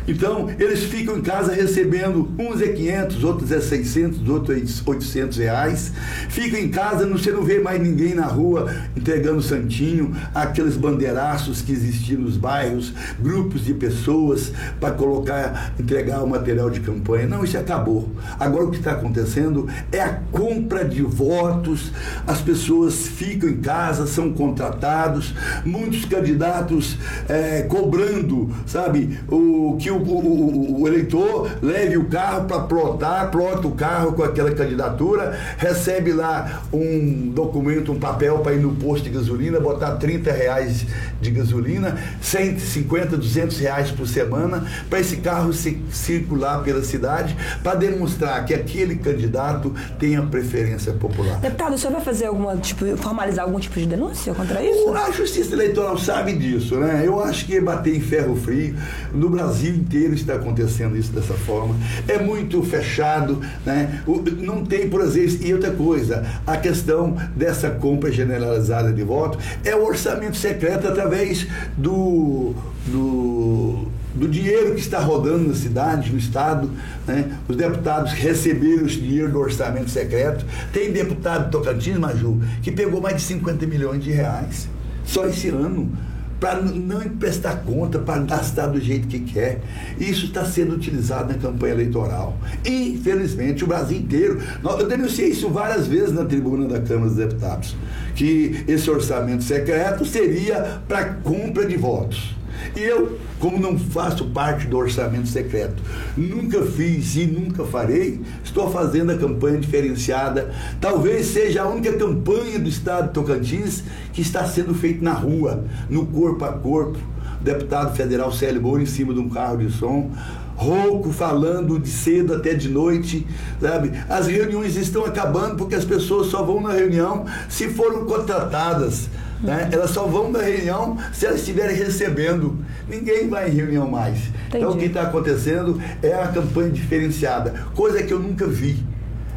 Então, 0.09 0.49
eles 0.59 0.85
ficam 0.85 1.19
em 1.19 1.21
casa 1.21 1.53
recebendo, 1.53 2.31
uns 2.39 2.61
é 2.61 2.69
500, 2.69 3.25
outros 3.25 3.53
é 3.53 3.61
600, 3.61 4.29
outros 4.29 4.59
é 4.59 4.91
800 4.91 5.39
reais. 5.39 5.93
Ficam 6.29 6.59
em 6.59 6.69
casa, 6.69 7.07
você 7.07 7.31
não 7.31 7.43
vê 7.43 7.59
mais 7.59 7.81
ninguém 7.81 8.15
na 8.15 8.27
rua 8.27 8.73
entregando 8.97 9.43
santinho, 9.43 10.15
aqueles 10.35 10.77
bandeiraços 10.77 11.63
que 11.63 11.73
existiam 11.73 12.23
nos 12.23 12.37
bairros, 12.37 12.93
grupos 13.21 13.65
de 13.65 13.75
pessoas 13.75 14.53
para 14.81 14.93
colocar, 14.93 15.75
entregar 15.79 16.23
o 16.23 16.29
material 16.29 16.71
de 16.71 16.81
campanha. 16.81 17.27
Não, 17.27 17.45
isso 17.45 17.59
acabou. 17.59 18.11
Agora 18.39 18.65
o 18.65 18.71
que 18.71 18.79
está 18.79 18.93
acontecendo 18.93 19.69
é 19.91 20.01
a 20.01 20.21
compra 20.31 20.85
de 20.85 21.03
votos, 21.03 21.93
as 22.27 22.41
pessoas 22.41 23.07
ficam 23.07 23.49
em 23.49 23.61
casa, 23.61 24.07
são 24.07 24.33
contratados, 24.33 25.35
muitos 25.65 26.05
candidatos 26.05 26.97
é, 27.29 27.63
cobrando 27.63 28.47
sabe, 28.67 29.19
o, 29.29 29.77
que 29.79 29.91
o, 29.91 29.96
o, 29.97 30.81
o 30.83 30.89
eleitor 30.89 31.51
leve 31.63 31.97
o 31.97 32.05
carro 32.05 32.47
para 32.47 32.61
plotar, 32.61 33.31
plota 33.31 33.67
o 33.67 33.73
carro 33.73 34.13
com 34.13 34.23
aquela 34.23 34.53
candidatura, 34.53 35.39
recebe 35.57 36.13
lá 36.13 36.63
um 36.73 37.31
documento, 37.35 37.93
um 37.93 37.99
papel 37.99 38.39
para 38.39 38.55
ir 38.55 38.61
no 38.61 38.75
posto 38.75 39.05
de 39.05 39.11
gasolina, 39.11 39.61
botar 39.61 39.93
30 39.97 40.33
reais 40.33 40.87
de 41.21 41.31
gasolina, 41.31 41.97
150, 42.21 43.17
200 43.17 43.59
reais 43.59 43.91
por 43.91 44.07
semana, 44.07 44.65
para 44.89 45.01
esse 45.01 45.19
carro 45.19 45.53
se, 45.53 45.81
circular 45.91 46.63
pela 46.63 46.83
cidade, 46.83 47.37
para 47.63 47.75
demonstrar 47.75 48.45
que 48.45 48.55
aquele 48.55 48.97
candidato 48.97 49.75
tem 49.99 50.17
a 50.17 50.23
preferência 50.23 50.93
popular. 50.93 51.39
Deputado, 51.41 51.75
o 51.75 51.79
senhor 51.79 51.93
vai 51.93 52.03
fazer 52.03 52.27
alguma, 52.27 52.57
tipo, 52.57 52.97
formalizar 52.97 53.45
algum 53.45 53.59
tipo 53.59 53.79
de 53.79 53.87
denúncia 53.87 54.35
contra 54.35 54.63
isso? 54.63 54.93
A 54.95 55.11
justiça 55.11 55.55
eleitoral 55.55 55.99
sabe 55.99 56.33
disso, 56.33 56.77
né? 56.77 57.03
Eu 57.05 57.23
acho 57.23 57.47
que 57.47 57.61
bater 57.61 57.97
em 57.97 58.01
ferro 58.01 58.37
frio, 58.37 58.75
no 59.13 59.29
Brasil 59.31 59.75
inteiro 59.87 60.15
está 60.15 60.35
acontecendo 60.35 60.97
isso 60.97 61.13
dessa 61.13 61.35
forma. 61.35 61.77
É 62.09 62.19
muito 62.19 62.63
fechado, 62.63 63.41
né? 63.65 64.03
Não 64.39 64.65
tem, 64.65 64.89
por 64.89 65.01
exemplo, 65.01 65.17
e 65.41 65.55
outra 65.55 65.71
coisa, 65.71 66.25
a 66.47 66.57
questão 66.57 67.17
dessa 67.35 67.71
compra 67.71 68.11
generalizada 68.11 68.93
de 68.93 69.03
voto 69.03 69.39
é 69.65 69.75
o 69.75 69.85
orçamento 69.85 70.37
secreto 70.37 70.89
através 70.89 71.47
do, 71.77 72.55
do 72.87 73.87
do 74.15 74.27
dinheiro 74.27 74.73
que 74.75 74.81
está 74.81 74.99
rodando 74.99 75.47
na 75.47 75.55
cidade, 75.55 76.11
no 76.11 76.17
estado, 76.17 76.71
né? 77.07 77.37
os 77.47 77.55
deputados 77.55 78.13
receberam 78.13 78.87
esse 78.87 78.99
dinheiro 78.99 79.31
do 79.31 79.39
orçamento 79.39 79.91
secreto. 79.91 80.43
Tem 80.73 80.91
deputado 80.91 81.51
Tocantins, 81.51 81.99
Maju, 81.99 82.41
que 82.63 82.73
pegou 82.73 82.99
mais 82.99 83.17
de 83.17 83.23
50 83.25 83.67
milhões 83.67 84.03
de 84.03 84.11
reais 84.11 84.71
só 85.05 85.27
esse 85.27 85.49
ano 85.49 85.93
para 86.39 86.61
não 86.61 87.03
emprestar 87.03 87.63
conta, 87.63 87.99
para 87.99 88.23
gastar 88.23 88.67
do 88.67 88.81
jeito 88.81 89.09
que 89.09 89.21
quer. 89.21 89.61
Isso 89.99 90.27
está 90.27 90.45
sendo 90.45 90.75
utilizado 90.75 91.33
na 91.33 91.39
campanha 91.39 91.73
eleitoral. 91.73 92.37
Infelizmente, 92.65 93.65
o 93.65 93.67
Brasil 93.67 93.99
inteiro. 93.99 94.41
Eu 94.63 94.87
denunciei 94.87 95.31
isso 95.31 95.49
várias 95.49 95.87
vezes 95.87 96.13
na 96.13 96.25
tribuna 96.25 96.69
da 96.69 96.81
Câmara 96.81 97.09
dos 97.09 97.17
Deputados, 97.17 97.77
que 98.15 98.65
esse 98.69 98.91
orçamento 98.91 99.43
secreto 99.43 100.05
seria 100.05 100.81
para 100.87 101.05
compra 101.15 101.67
de 101.67 101.77
votos. 101.77 102.36
E 102.75 102.81
eu, 102.81 103.19
como 103.39 103.59
não 103.59 103.79
faço 103.79 104.27
parte 104.27 104.67
do 104.67 104.77
orçamento 104.77 105.29
secreto, 105.29 105.83
nunca 106.17 106.63
fiz 106.63 107.17
e 107.17 107.27
nunca 107.27 107.65
farei, 107.65 108.21
estou 108.45 108.71
fazendo 108.71 109.13
a 109.13 109.17
campanha 109.17 109.59
diferenciada. 109.59 110.53
Talvez 110.81 111.27
seja 111.27 111.63
a 111.63 111.69
única 111.69 111.93
campanha 111.95 112.59
do 112.59 112.69
Estado 112.69 113.09
de 113.09 113.15
Tocantins 113.15 113.85
que 114.13 114.21
está 114.21 114.45
sendo 114.45 114.75
feita 114.75 115.05
na 115.05 115.13
rua, 115.13 115.65
no 115.89 116.07
corpo 116.07 116.45
a 116.45 116.53
corpo. 116.53 116.99
O 117.41 117.45
deputado 117.45 117.95
federal 117.95 118.33
Célio 118.33 118.63
Moura 118.63 118.83
em 118.83 118.87
cima 118.87 119.13
de 119.13 119.21
um 119.21 119.29
carro 119.29 119.59
de 119.59 119.71
som, 119.71 120.11
rouco, 120.57 121.13
falando 121.13 121.79
de 121.79 121.89
cedo 121.89 122.35
até 122.35 122.55
de 122.55 122.69
noite, 122.69 123.27
sabe? 123.61 123.93
As 124.09 124.27
reuniões 124.27 124.75
estão 124.77 125.05
acabando 125.05 125.57
porque 125.57 125.75
as 125.75 125.85
pessoas 125.85 126.29
só 126.29 126.43
vão 126.43 126.61
na 126.61 126.73
reunião 126.73 127.27
se 127.49 127.69
foram 127.69 128.07
contratadas 128.07 129.09
né? 129.41 129.69
Elas 129.73 129.91
só 129.91 130.07
vão 130.07 130.31
na 130.31 130.41
reunião 130.41 130.97
se 131.13 131.27
elas 131.27 131.41
estiverem 131.41 131.77
recebendo. 131.77 132.59
Ninguém 132.89 133.29
vai 133.29 133.51
em 133.51 133.55
reunião 133.55 133.89
mais. 133.91 134.19
Entendi. 134.19 134.57
Então 134.57 134.71
o 134.71 134.77
que 134.77 134.87
está 134.87 135.03
acontecendo 135.03 135.81
é 136.03 136.15
a 136.15 136.29
campanha 136.29 136.71
diferenciada, 136.71 137.67
coisa 137.75 138.03
que 138.03 138.13
eu 138.13 138.19
nunca 138.19 138.47
vi. 138.47 138.85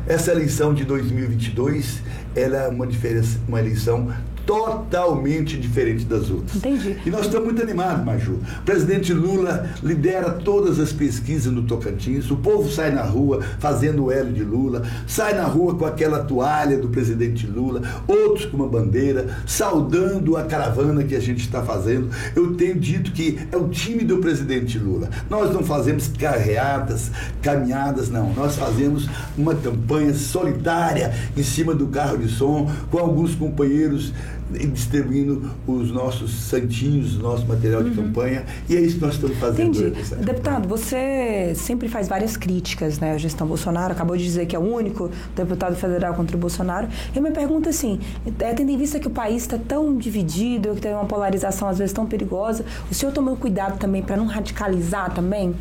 Essa 0.07 0.31
eleição 0.31 0.73
de 0.73 0.83
2022 0.85 2.01
ela 2.35 2.57
é 2.57 2.67
uma, 2.67 2.87
diferença, 2.87 3.39
uma 3.47 3.59
eleição 3.59 4.11
totalmente 4.49 5.59
diferente 5.59 6.05
das 6.05 6.31
outras. 6.31 6.55
Entendi. 6.55 6.97
E 7.05 7.11
nós 7.11 7.25
estamos 7.25 7.45
muito 7.45 7.61
animados, 7.61 8.03
Maju. 8.03 8.39
O 8.61 8.63
presidente 8.63 9.13
Lula 9.13 9.69
lidera 9.83 10.31
todas 10.31 10.79
as 10.79 10.91
pesquisas 10.91 11.53
no 11.53 11.61
Tocantins, 11.61 12.31
o 12.31 12.35
povo 12.35 12.67
sai 12.67 12.91
na 12.91 13.03
rua 13.03 13.41
fazendo 13.59 14.05
o 14.05 14.11
L 14.11 14.33
de 14.33 14.43
Lula, 14.43 14.81
sai 15.05 15.35
na 15.35 15.43
rua 15.43 15.75
com 15.75 15.85
aquela 15.85 16.23
toalha 16.23 16.79
do 16.79 16.87
presidente 16.87 17.45
Lula, 17.45 17.83
outros 18.07 18.47
com 18.47 18.57
uma 18.57 18.67
bandeira, 18.67 19.27
saudando 19.45 20.35
a 20.35 20.41
caravana 20.41 21.03
que 21.03 21.15
a 21.15 21.19
gente 21.19 21.41
está 21.41 21.61
fazendo. 21.61 22.09
Eu 22.35 22.55
tenho 22.55 22.79
dito 22.79 23.11
que 23.11 23.37
é 23.51 23.55
o 23.55 23.69
time 23.69 24.03
do 24.03 24.17
presidente 24.17 24.79
Lula. 24.79 25.11
Nós 25.29 25.53
não 25.53 25.61
fazemos 25.61 26.07
carreadas, 26.07 27.11
caminhadas, 27.43 28.09
não. 28.09 28.33
Nós 28.33 28.55
fazemos 28.55 29.07
uma 29.37 29.53
campanha 29.53 30.15
solidária 30.15 31.13
em 31.37 31.43
cima 31.43 31.75
do 31.75 31.85
carro 31.85 32.17
de 32.17 32.27
som, 32.29 32.67
com 32.89 32.97
alguns 32.97 33.35
companheiros 33.35 34.11
distribuindo 34.51 35.51
os 35.67 35.91
nossos 35.91 36.31
santinhos, 36.31 37.17
nosso 37.17 37.45
material 37.45 37.83
de 37.83 37.89
uhum. 37.89 38.07
campanha, 38.07 38.45
e 38.67 38.75
é 38.75 38.81
isso 38.81 38.95
que 38.95 39.01
nós 39.01 39.15
estamos 39.15 39.37
fazendo. 39.37 39.77
Entendi. 39.77 40.15
Deputado, 40.15 40.67
você 40.67 41.53
sempre 41.55 41.87
faz 41.87 42.07
várias 42.07 42.35
críticas, 42.35 42.99
né? 42.99 43.13
A 43.13 43.17
gestão 43.17 43.47
Bolsonaro 43.47 43.91
acabou 43.91 44.17
de 44.17 44.23
dizer 44.23 44.45
que 44.45 44.55
é 44.55 44.59
o 44.59 44.61
único 44.61 45.09
deputado 45.35 45.75
federal 45.75 46.13
contra 46.13 46.35
o 46.35 46.39
Bolsonaro. 46.39 46.87
E 47.13 47.17
a 47.17 47.21
minha 47.21 47.33
pergunta 47.33 47.69
é 47.69 47.71
assim, 47.71 47.99
é, 48.39 48.53
tendo 48.53 48.71
em 48.71 48.77
vista 48.77 48.99
que 48.99 49.07
o 49.07 49.11
país 49.11 49.43
está 49.43 49.57
tão 49.57 49.97
dividido, 49.97 50.73
que 50.75 50.81
tem 50.81 50.93
uma 50.93 51.05
polarização 51.05 51.67
às 51.67 51.77
vezes 51.77 51.93
tão 51.93 52.05
perigosa, 52.05 52.65
o 52.89 52.93
senhor 52.93 53.11
tomou 53.11 53.35
cuidado 53.35 53.77
também 53.77 54.01
para 54.01 54.17
não 54.17 54.25
radicalizar 54.25 55.13
também? 55.13 55.53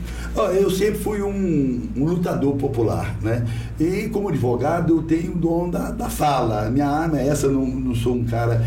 Eu 0.55 0.71
sempre 0.71 0.99
fui 0.99 1.23
um, 1.23 1.89
um, 1.97 2.05
lutador 2.05 2.57
popular, 2.57 3.17
né? 3.23 3.47
E 3.79 4.09
como 4.09 4.29
advogado 4.29 4.97
eu 4.97 5.03
tenho 5.03 5.33
o 5.33 5.37
dom 5.37 5.71
da, 5.71 5.91
da 5.91 6.09
fala. 6.09 6.71
Minha 6.71 6.89
arma 6.89 7.21
é 7.21 7.29
essa, 7.29 7.47
eu 7.47 7.53
não, 7.53 7.67
não 7.67 7.95
sou 7.95 8.15
um 8.15 8.25
cara 8.25 8.65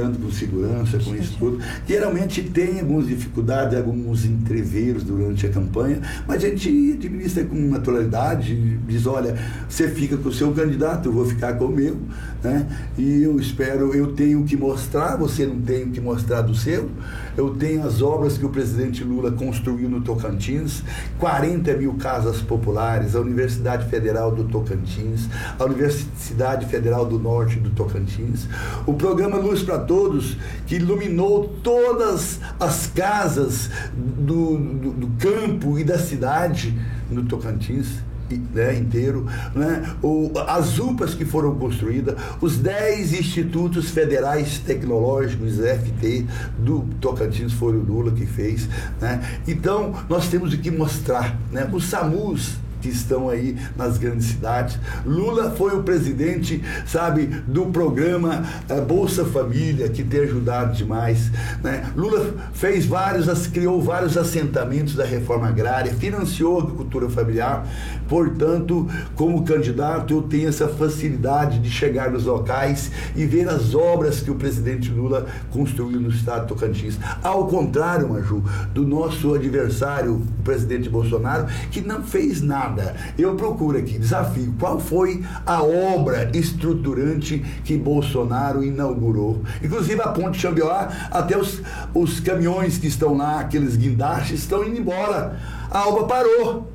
com 0.00 0.30
segurança, 0.30 0.98
com 0.98 1.14
isso 1.14 1.36
tudo. 1.38 1.58
Geralmente 1.86 2.42
tem 2.42 2.80
algumas 2.80 3.06
dificuldades, 3.06 3.76
alguns 3.76 4.24
entreveiros 4.24 5.04
durante 5.04 5.46
a 5.46 5.50
campanha, 5.50 6.00
mas 6.26 6.44
a 6.44 6.48
gente 6.48 6.68
administra 6.92 7.44
com 7.44 7.56
naturalidade, 7.56 8.78
diz, 8.86 9.06
olha, 9.06 9.36
você 9.68 9.88
fica 9.88 10.16
com 10.16 10.28
o 10.28 10.32
seu 10.32 10.52
candidato, 10.52 11.08
eu 11.08 11.12
vou 11.12 11.24
ficar 11.24 11.54
com 11.54 11.66
o 11.66 11.72
meu, 11.72 11.96
né? 12.42 12.66
E 12.98 13.22
eu 13.22 13.38
espero, 13.38 13.94
eu 13.94 14.12
tenho 14.14 14.44
que 14.44 14.56
mostrar, 14.56 15.16
você 15.16 15.46
não 15.46 15.60
tem 15.60 15.90
que 15.90 16.00
mostrar 16.00 16.42
do 16.42 16.54
seu. 16.54 16.90
Eu 17.36 17.54
tenho 17.54 17.86
as 17.86 18.02
obras 18.02 18.36
que 18.36 18.44
o 18.44 18.48
presidente 18.48 19.04
Lula 19.04 19.30
construiu 19.32 19.88
no 19.88 20.00
Tocantins, 20.00 20.82
40 21.18 21.74
mil 21.74 21.94
casas 21.94 22.40
populares, 22.40 23.14
a 23.14 23.20
Universidade 23.20 23.88
Federal 23.88 24.34
do 24.34 24.44
Tocantins, 24.44 25.28
a 25.58 25.64
Universidade 25.64 26.66
Federal 26.66 27.06
do 27.06 27.18
Norte 27.18 27.58
do 27.58 27.70
Tocantins, 27.70 28.46
o 28.86 28.94
programa 28.94 29.36
Luz 29.36 29.62
para 29.62 29.78
Todos, 29.78 30.36
que 30.66 30.76
iluminou 30.76 31.48
todas 31.62 32.40
as 32.58 32.86
casas 32.88 33.70
do, 33.94 34.58
do, 34.58 34.90
do 34.90 35.06
campo 35.18 35.78
e 35.78 35.84
da 35.84 35.98
cidade 35.98 36.76
no 37.10 37.24
Tocantins 37.24 38.11
né, 38.52 38.74
inteiro, 38.78 39.26
né, 39.54 39.94
o, 40.02 40.30
as 40.46 40.78
UPAs 40.78 41.14
que 41.14 41.24
foram 41.24 41.54
construídas, 41.56 42.16
os 42.40 42.56
10 42.56 43.12
institutos 43.14 43.90
federais 43.90 44.58
tecnológicos, 44.58 45.58
FT, 45.58 46.26
do 46.58 46.86
Tocantins 47.00 47.52
foi 47.52 47.76
o 47.76 47.82
Lula 47.82 48.12
que 48.12 48.26
fez. 48.26 48.68
Né? 49.00 49.20
Então, 49.46 49.94
nós 50.08 50.28
temos 50.28 50.54
que 50.54 50.70
mostrar. 50.70 51.38
Né? 51.50 51.68
O 51.72 51.80
SAMUS 51.80 52.62
que 52.82 52.88
estão 52.88 53.30
aí 53.30 53.56
nas 53.76 53.96
grandes 53.96 54.26
cidades. 54.26 54.78
Lula 55.06 55.52
foi 55.52 55.74
o 55.76 55.84
presidente, 55.84 56.62
sabe, 56.84 57.26
do 57.46 57.66
programa 57.66 58.44
é, 58.68 58.80
Bolsa 58.80 59.24
Família, 59.24 59.88
que 59.88 60.02
tem 60.02 60.22
ajudado 60.22 60.76
demais. 60.76 61.30
Né? 61.62 61.90
Lula 61.94 62.34
fez 62.52 62.84
vários, 62.84 63.46
criou 63.46 63.80
vários 63.80 64.18
assentamentos 64.18 64.96
da 64.96 65.04
reforma 65.04 65.48
agrária, 65.48 65.94
financiou 65.94 66.58
a 66.58 66.62
agricultura 66.64 67.08
familiar. 67.08 67.66
Portanto, 68.08 68.88
como 69.14 69.44
candidato, 69.44 70.14
eu 70.14 70.22
tenho 70.22 70.48
essa 70.48 70.68
facilidade 70.68 71.58
de 71.58 71.70
chegar 71.70 72.10
nos 72.10 72.24
locais 72.24 72.90
e 73.14 73.26
ver 73.26 73.48
as 73.48 73.74
obras 73.74 74.20
que 74.20 74.30
o 74.30 74.34
presidente 74.34 74.90
Lula 74.90 75.26
construiu 75.50 76.00
no 76.00 76.10
estado 76.10 76.46
Tocantins. 76.46 76.98
Ao 77.22 77.46
contrário, 77.46 78.08
Maju, 78.08 78.42
do 78.72 78.86
nosso 78.86 79.34
adversário, 79.34 80.14
o 80.14 80.42
presidente 80.42 80.88
Bolsonaro, 80.88 81.46
que 81.70 81.80
não 81.80 82.02
fez 82.02 82.40
nada 82.40 82.62
nada. 82.62 82.94
Eu 83.18 83.34
procuro 83.34 83.78
aqui, 83.78 83.98
desafio, 83.98 84.54
qual 84.58 84.78
foi 84.78 85.22
a 85.46 85.62
obra 85.62 86.30
estruturante 86.34 87.38
que 87.64 87.76
Bolsonaro 87.76 88.62
inaugurou? 88.62 89.42
Inclusive 89.62 90.00
a 90.00 90.08
ponte 90.08 90.38
Xambioá, 90.38 90.88
até 91.10 91.36
os, 91.36 91.62
os 91.94 92.20
caminhões 92.20 92.78
que 92.78 92.86
estão 92.86 93.16
lá, 93.16 93.40
aqueles 93.40 93.76
guindastes, 93.76 94.40
estão 94.40 94.64
indo 94.64 94.78
embora. 94.78 95.38
A 95.70 95.88
obra 95.88 96.04
parou. 96.04 96.71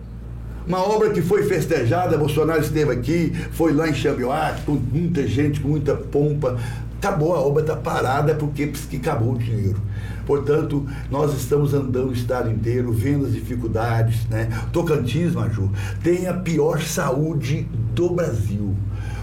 Uma 0.68 0.82
obra 0.82 1.12
que 1.12 1.22
foi 1.22 1.44
festejada, 1.44 2.18
Bolsonaro 2.18 2.62
esteve 2.62 2.92
aqui, 2.92 3.32
foi 3.52 3.72
lá 3.72 3.88
em 3.88 3.94
Xambioá, 3.94 4.54
com 4.66 4.74
muita 4.74 5.26
gente, 5.26 5.62
com 5.62 5.70
muita 5.70 5.96
pompa. 5.96 6.58
Acabou, 6.98 7.34
a 7.34 7.40
obra 7.40 7.62
está 7.62 7.76
parada 7.76 8.36
porque, 8.36 8.68
porque 8.68 8.98
acabou 8.98 9.36
o 9.36 9.38
dinheiro. 9.38 9.80
Portanto, 10.26 10.86
nós 11.10 11.34
estamos 11.34 11.74
andando 11.74 12.10
o 12.10 12.14
estado 12.14 12.52
inteiro, 12.52 12.92
vendo 12.92 13.26
as 13.26 13.34
dificuldades. 13.34 14.26
Né? 14.26 14.50
Tocantins, 14.74 15.34
Maju, 15.34 15.72
tem 16.04 16.28
a 16.28 16.34
pior 16.34 16.82
saúde 16.82 17.66
do 17.96 18.10
Brasil. 18.10 18.76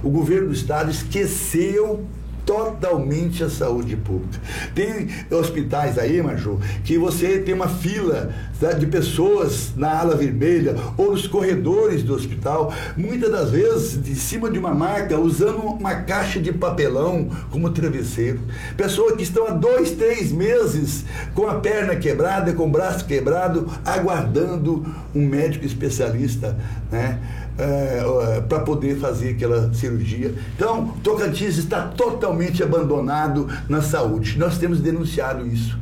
O 0.02 0.08
governo 0.08 0.48
do 0.48 0.54
estado 0.54 0.90
esqueceu 0.90 2.06
totalmente 2.44 3.42
a 3.42 3.50
saúde 3.50 3.96
pública. 3.96 4.40
Tem 4.74 5.08
hospitais 5.30 5.98
aí, 5.98 6.22
Maju, 6.22 6.60
que 6.84 6.98
você 6.98 7.38
tem 7.38 7.54
uma 7.54 7.68
fila 7.68 8.32
tá, 8.60 8.72
de 8.72 8.86
pessoas 8.86 9.72
na 9.76 9.98
ala 9.98 10.14
vermelha 10.14 10.76
ou 10.96 11.12
nos 11.12 11.26
corredores 11.26 12.02
do 12.02 12.14
hospital, 12.14 12.72
muitas 12.96 13.30
das 13.30 13.50
vezes 13.50 14.02
de 14.02 14.14
cima 14.14 14.50
de 14.50 14.58
uma 14.58 14.74
marca, 14.74 15.18
usando 15.18 15.58
uma 15.58 15.94
caixa 15.96 16.40
de 16.40 16.52
papelão 16.52 17.28
como 17.50 17.70
travesseiro. 17.70 18.40
Pessoas 18.76 19.16
que 19.16 19.22
estão 19.22 19.46
há 19.46 19.50
dois, 19.50 19.92
três 19.92 20.30
meses 20.30 21.04
com 21.34 21.46
a 21.48 21.54
perna 21.54 21.96
quebrada, 21.96 22.52
com 22.52 22.66
o 22.66 22.70
braço 22.70 23.04
quebrado, 23.04 23.68
aguardando 23.84 24.84
um 25.14 25.26
médico 25.26 25.64
especialista, 25.64 26.56
né? 26.90 27.18
É, 27.56 28.40
para 28.48 28.60
poder 28.60 28.98
fazer 28.98 29.30
aquela 29.30 29.72
cirurgia. 29.72 30.34
Então, 30.56 30.88
Tocantins 31.04 31.56
está 31.56 31.82
totalmente 31.82 32.64
abandonado 32.64 33.46
na 33.68 33.80
saúde. 33.80 34.36
Nós 34.36 34.58
temos 34.58 34.80
denunciado 34.80 35.46
isso. 35.46 35.78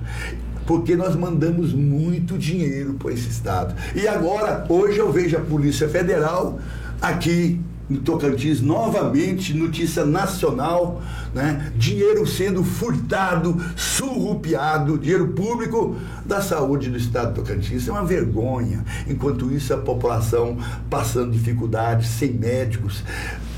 Porque 0.66 0.94
nós 0.94 1.16
mandamos 1.16 1.72
muito 1.72 2.36
dinheiro 2.36 2.94
para 2.94 3.12
esse 3.12 3.30
estado. 3.30 3.74
E 3.94 4.06
agora, 4.06 4.66
hoje 4.68 4.98
eu 4.98 5.10
vejo 5.10 5.36
a 5.36 5.40
Polícia 5.40 5.88
Federal 5.88 6.58
aqui 7.00 7.58
no 7.92 8.00
Tocantins, 8.00 8.60
novamente, 8.60 9.54
notícia 9.54 10.04
nacional, 10.04 11.02
né? 11.34 11.72
dinheiro 11.76 12.26
sendo 12.26 12.64
furtado, 12.64 13.60
surrupiado, 13.76 14.98
dinheiro 14.98 15.28
público 15.28 15.96
da 16.24 16.40
saúde 16.40 16.88
do 16.90 16.96
estado 16.96 17.34
do 17.34 17.42
Tocantins. 17.42 17.86
É 17.86 17.92
uma 17.92 18.04
vergonha. 18.04 18.84
Enquanto 19.06 19.52
isso, 19.52 19.72
a 19.74 19.78
população 19.78 20.56
passando 20.88 21.32
dificuldades, 21.32 22.08
sem 22.08 22.32
médicos, 22.32 23.04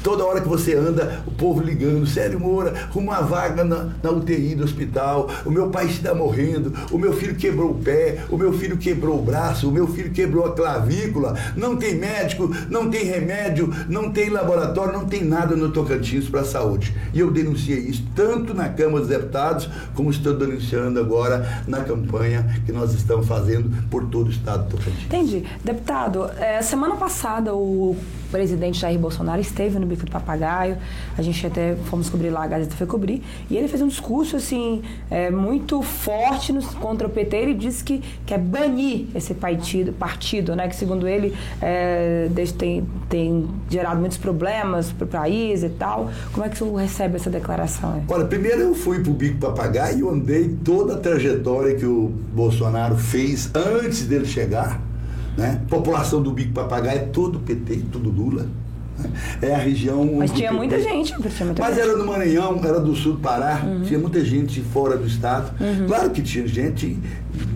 Toda 0.04 0.22
hora 0.22 0.42
que 0.42 0.46
você 0.46 0.74
anda, 0.74 1.22
o 1.26 1.30
povo 1.30 1.62
ligando, 1.62 2.06
Sério 2.06 2.38
Moura, 2.38 2.74
uma 2.94 3.22
vaga 3.22 3.64
na, 3.64 3.88
na 4.02 4.10
UTI 4.10 4.54
do 4.54 4.62
hospital, 4.62 5.30
o 5.46 5.50
meu 5.50 5.70
pai 5.70 5.86
está 5.86 6.14
morrendo, 6.14 6.74
o 6.92 6.98
meu 6.98 7.14
filho 7.14 7.34
quebrou 7.34 7.70
o 7.70 7.74
pé, 7.76 8.22
o 8.28 8.36
meu 8.36 8.52
filho 8.52 8.76
quebrou 8.76 9.18
o 9.18 9.22
braço, 9.22 9.66
o 9.66 9.72
meu 9.72 9.86
filho 9.88 10.10
quebrou 10.10 10.44
a 10.44 10.52
clavícula, 10.52 11.34
não 11.56 11.76
tem 11.76 11.94
médico, 11.94 12.54
não 12.68 12.90
tem 12.90 13.02
remédio, 13.04 13.74
não 13.88 14.12
tem 14.12 14.28
laboratório, 14.28 14.92
não 14.92 15.06
tem 15.06 15.24
nada 15.24 15.56
no 15.56 15.70
Tocantins 15.70 16.28
para 16.28 16.42
a 16.42 16.44
saúde. 16.44 16.94
E 17.14 17.20
eu 17.20 17.30
denunciei 17.30 17.78
isso 17.78 18.04
tanto 18.14 18.52
na 18.52 18.68
Câmara 18.68 19.00
dos 19.00 19.08
Deputados, 19.08 19.70
como 19.94 20.10
estou 20.10 20.36
denunciando 20.36 21.00
agora 21.00 21.64
na 21.66 21.82
campanha 21.82 22.60
que 22.66 22.72
nós 22.72 22.92
estamos 22.92 23.26
fazendo 23.26 23.74
por 23.88 24.04
todo 24.08 24.26
o 24.26 24.30
estado 24.30 24.64
do 24.64 24.76
Tocantins. 24.76 25.06
Entendi. 25.06 25.44
Deputado, 25.64 26.30
é, 26.38 26.60
semana 26.60 26.94
passada 26.94 27.54
o 27.54 27.96
presidente 28.34 28.80
Jair 28.80 28.98
Bolsonaro 28.98 29.40
esteve 29.40 29.78
no 29.78 29.86
Bico 29.86 30.04
do 30.04 30.10
Papagaio, 30.10 30.76
a 31.16 31.22
gente 31.22 31.46
até 31.46 31.76
fomos 31.84 32.10
cobrir 32.10 32.30
lá, 32.30 32.42
a 32.42 32.46
Gazeta 32.48 32.74
foi 32.74 32.84
cobrir, 32.84 33.22
e 33.48 33.56
ele 33.56 33.68
fez 33.68 33.80
um 33.80 33.86
discurso, 33.86 34.34
assim, 34.34 34.82
é, 35.08 35.30
muito 35.30 35.80
forte 35.82 36.52
no, 36.52 36.60
contra 36.74 37.06
o 37.06 37.10
PT, 37.10 37.36
ele 37.36 37.54
disse 37.54 37.84
que 37.84 38.02
quer 38.26 38.40
banir 38.40 39.06
esse 39.14 39.34
partido, 39.34 39.92
partido 39.92 40.56
né, 40.56 40.66
que 40.66 40.74
segundo 40.74 41.06
ele 41.06 41.32
é, 41.62 42.28
tem, 42.58 42.84
tem 43.08 43.48
gerado 43.70 44.00
muitos 44.00 44.18
problemas 44.18 44.90
para 44.90 45.04
o 45.04 45.08
país 45.08 45.62
e 45.62 45.68
tal. 45.68 46.10
Como 46.32 46.44
é 46.44 46.48
que 46.48 46.58
você 46.58 46.82
recebe 46.82 47.14
essa 47.14 47.30
declaração? 47.30 48.02
Olha, 48.08 48.24
primeiro 48.24 48.62
eu 48.62 48.74
fui 48.74 48.98
para 49.00 49.12
o 49.12 49.14
Bico 49.14 49.38
Papagaio 49.38 50.10
e 50.10 50.12
andei 50.12 50.48
toda 50.64 50.94
a 50.94 50.98
trajetória 50.98 51.76
que 51.76 51.86
o 51.86 52.12
Bolsonaro 52.32 52.96
fez 52.96 53.48
antes 53.54 54.06
dele 54.06 54.26
chegar, 54.26 54.80
né? 55.36 55.62
População 55.68 56.22
do 56.22 56.30
Bico 56.32 56.52
Papagaio 56.52 56.98
é 56.98 57.02
todo 57.02 57.40
PT, 57.40 57.84
tudo 57.92 58.10
Lula. 58.10 58.46
É 59.42 59.54
a 59.54 59.58
região. 59.58 60.04
Mas 60.16 60.30
tinha 60.30 60.52
muita 60.52 60.80
gente. 60.80 61.08
Tinha 61.08 61.18
muita 61.18 61.62
Mas 61.62 61.74
gente. 61.74 61.88
era 61.88 61.96
do 61.96 62.04
Maranhão, 62.04 62.60
era 62.64 62.80
do 62.80 62.94
sul 62.94 63.14
do 63.14 63.18
Pará, 63.20 63.62
uhum. 63.64 63.82
tinha 63.82 63.98
muita 63.98 64.24
gente 64.24 64.60
fora 64.60 64.96
do 64.96 65.06
estado. 65.06 65.52
Uhum. 65.60 65.86
Claro 65.86 66.10
que 66.10 66.22
tinha 66.22 66.46
gente 66.46 66.98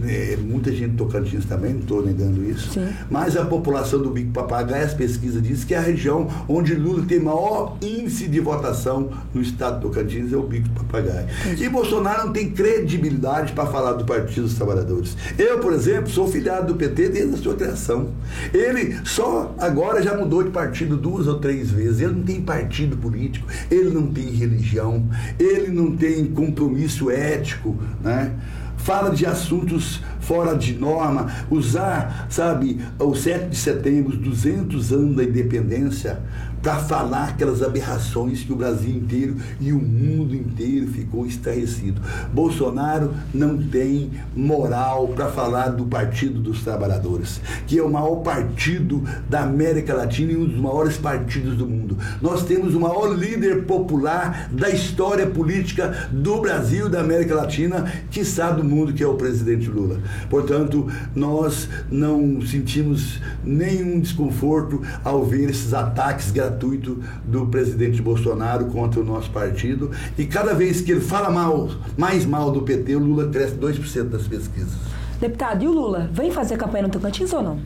é, 0.04 0.36
muita 0.36 0.72
gente 0.72 0.96
Tocantins 0.96 1.44
também, 1.44 1.72
não 1.72 1.80
estou 1.80 2.04
negando 2.04 2.42
isso. 2.44 2.72
Sim. 2.72 2.88
Mas 3.08 3.36
a 3.36 3.44
população 3.44 4.00
do 4.00 4.10
Bico 4.10 4.32
Papagaio, 4.32 4.84
as 4.84 4.94
pesquisas 4.94 5.42
dizem 5.42 5.66
que 5.66 5.74
é 5.74 5.78
a 5.78 5.82
região 5.82 6.28
onde 6.48 6.74
Lula 6.74 7.04
tem 7.06 7.20
maior 7.20 7.76
índice 7.80 8.26
de 8.26 8.40
votação 8.40 9.10
no 9.32 9.40
estado 9.40 9.80
do 9.80 9.88
Tocantins 9.88 10.32
é 10.32 10.36
o 10.36 10.42
Bico 10.42 10.68
Papagaio. 10.70 11.26
Entendi. 11.44 11.64
E 11.64 11.68
Bolsonaro 11.68 12.26
não 12.26 12.32
tem 12.32 12.50
credibilidade 12.50 13.52
para 13.52 13.66
falar 13.66 13.92
do 13.92 14.04
Partido 14.04 14.42
dos 14.42 14.54
Trabalhadores. 14.54 15.16
Eu, 15.38 15.58
por 15.58 15.72
exemplo, 15.72 16.10
sou 16.10 16.26
filiado 16.26 16.72
do 16.72 16.74
PT 16.74 17.08
desde 17.10 17.34
a 17.34 17.38
sua 17.38 17.54
criação. 17.54 18.08
Ele 18.52 18.98
só 19.04 19.54
agora 19.58 20.02
já 20.02 20.16
mudou 20.16 20.42
de 20.42 20.50
partido 20.50 20.96
duas 20.96 21.27
ou 21.28 21.38
três 21.38 21.70
vezes. 21.70 22.00
Ele 22.00 22.14
não 22.14 22.22
tem 22.22 22.40
partido 22.40 22.96
político, 22.96 23.46
ele 23.70 23.90
não 23.90 24.06
tem 24.08 24.30
religião, 24.30 25.06
ele 25.38 25.68
não 25.68 25.96
tem 25.96 26.24
compromisso 26.26 27.10
ético, 27.10 27.76
né? 28.02 28.34
fala 28.78 29.10
de 29.10 29.26
assuntos 29.26 30.00
fora 30.20 30.56
de 30.56 30.74
norma, 30.74 31.26
usar, 31.50 32.26
sabe, 32.30 32.80
o 32.98 33.14
7 33.14 33.50
de 33.50 33.56
setembro, 33.56 34.12
os 34.12 34.18
200 34.18 34.92
anos 34.92 35.16
da 35.16 35.24
independência, 35.24 36.20
para 36.62 36.76
falar 36.76 37.28
aquelas 37.28 37.62
aberrações 37.62 38.42
que 38.42 38.52
o 38.52 38.56
Brasil 38.56 38.90
inteiro 38.90 39.36
e 39.60 39.72
o 39.72 39.78
mundo 39.78 40.34
inteiro 40.34 40.88
ficou 40.88 41.26
estarrecido. 41.26 42.00
Bolsonaro 42.32 43.14
não 43.32 43.56
tem 43.56 44.10
moral 44.34 45.08
para 45.08 45.28
falar 45.28 45.68
do 45.68 45.84
Partido 45.86 46.40
dos 46.40 46.62
Trabalhadores, 46.62 47.40
que 47.66 47.78
é 47.78 47.82
o 47.82 47.90
maior 47.90 48.16
partido 48.16 49.04
da 49.28 49.42
América 49.42 49.94
Latina 49.94 50.32
e 50.32 50.36
um 50.36 50.46
dos 50.46 50.58
maiores 50.58 50.96
partidos 50.96 51.56
do 51.56 51.66
mundo. 51.66 51.96
Nós 52.20 52.44
temos 52.44 52.74
o 52.74 52.80
maior 52.80 53.14
líder 53.16 53.64
popular 53.64 54.48
da 54.50 54.68
história 54.68 55.26
política 55.26 56.08
do 56.10 56.40
Brasil, 56.40 56.88
da 56.88 57.00
América 57.00 57.34
Latina, 57.34 57.90
que 58.10 58.24
sabe 58.24 58.62
do 58.62 58.68
mundo, 58.68 58.92
que 58.92 59.02
é 59.02 59.06
o 59.06 59.14
presidente 59.14 59.68
Lula. 59.68 60.00
Portanto, 60.28 60.86
nós 61.14 61.68
não 61.90 62.40
sentimos 62.42 63.20
nenhum 63.44 64.00
desconforto 64.00 64.82
ao 65.04 65.24
ver 65.24 65.50
esses 65.50 65.72
ataques 65.72 66.30
gratuitos 66.30 66.47
gratuito 66.48 67.02
do 67.24 67.46
presidente 67.46 68.00
Bolsonaro 68.00 68.66
contra 68.66 69.00
o 69.00 69.04
nosso 69.04 69.30
partido. 69.30 69.90
E 70.16 70.24
cada 70.24 70.54
vez 70.54 70.80
que 70.80 70.92
ele 70.92 71.00
fala 71.00 71.30
mal, 71.30 71.68
mais 71.96 72.24
mal 72.24 72.50
do 72.50 72.62
PT, 72.62 72.96
o 72.96 73.00
Lula 73.00 73.28
cresce 73.28 73.54
2% 73.54 74.04
das 74.04 74.26
pesquisas. 74.26 74.72
Deputado, 75.20 75.64
e 75.64 75.68
o 75.68 75.72
Lula? 75.72 76.08
Vem 76.12 76.30
fazer 76.30 76.56
campanha 76.56 76.84
no 76.84 76.90
Tocantins 76.90 77.32
ou 77.32 77.42
não? 77.42 77.58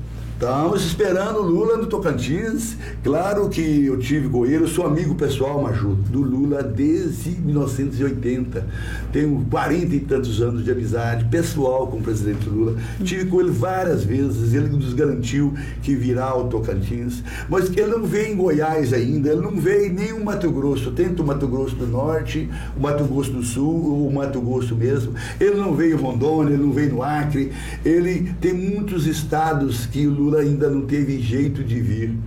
Estamos 0.43 0.85
esperando 0.85 1.39
o 1.39 1.43
Lula 1.43 1.77
no 1.77 1.87
Tocantins. 1.87 2.77
Claro 3.05 3.49
que 3.49 3.87
eu 3.87 3.97
tive 3.97 4.29
com 4.29 4.45
ele, 4.45 4.65
eu 4.65 4.69
sou 4.69 4.85
amigo 4.85 5.15
pessoal, 5.15 5.63
Maju, 5.63 5.95
do 6.11 6.21
Lula 6.21 6.65
desde 6.65 7.31
1980. 7.31 8.67
Tenho 9.13 9.47
40 9.49 9.95
e 9.95 10.01
tantos 10.01 10.43
anos 10.43 10.65
de 10.65 10.73
amizade 10.73 11.27
pessoal 11.27 11.87
com 11.87 11.99
o 11.99 12.03
presidente 12.03 12.49
Lula. 12.49 12.77
Tive 13.05 13.27
com 13.27 13.41
ele 13.41 13.53
várias 13.53 14.03
vezes, 14.03 14.53
ele 14.53 14.69
nos 14.69 14.93
garantiu 14.95 15.55
que 15.81 15.95
virá 15.95 16.25
ao 16.25 16.49
Tocantins. 16.49 17.23
Mas 17.49 17.71
ele 17.77 17.93
não 17.93 18.03
veio 18.03 18.33
em 18.33 18.37
Goiás 18.37 18.93
ainda, 18.93 19.31
ele 19.31 19.43
não 19.43 19.55
veio 19.55 19.93
nem 19.93 20.13
o 20.13 20.25
Mato 20.25 20.51
Grosso. 20.51 20.91
Tenta 20.91 21.23
o 21.23 21.25
Mato 21.25 21.47
Grosso 21.47 21.77
do 21.77 21.87
Norte, 21.87 22.51
o 22.77 22.81
Mato 22.81 23.05
Grosso 23.05 23.31
do 23.31 23.45
Sul, 23.45 24.09
o 24.09 24.13
Mato 24.13 24.41
Grosso 24.41 24.75
mesmo. 24.75 25.15
Ele 25.39 25.55
não 25.55 25.73
veio 25.73 25.97
em 25.97 26.01
Rondônia, 26.01 26.55
ele 26.55 26.65
não 26.65 26.73
veio 26.73 26.95
no 26.95 27.03
Acre. 27.05 27.53
Ele 27.85 28.35
tem 28.41 28.53
muitos 28.53 29.07
estados 29.07 29.87
que 29.87 30.05
o 30.05 30.11
Lula 30.11 30.32
Lula 30.33 30.41
ainda 30.41 30.71
não 30.71 30.83
teve 30.83 31.21
jeito 31.21 31.63
de 31.63 31.79
vir. 31.81 32.19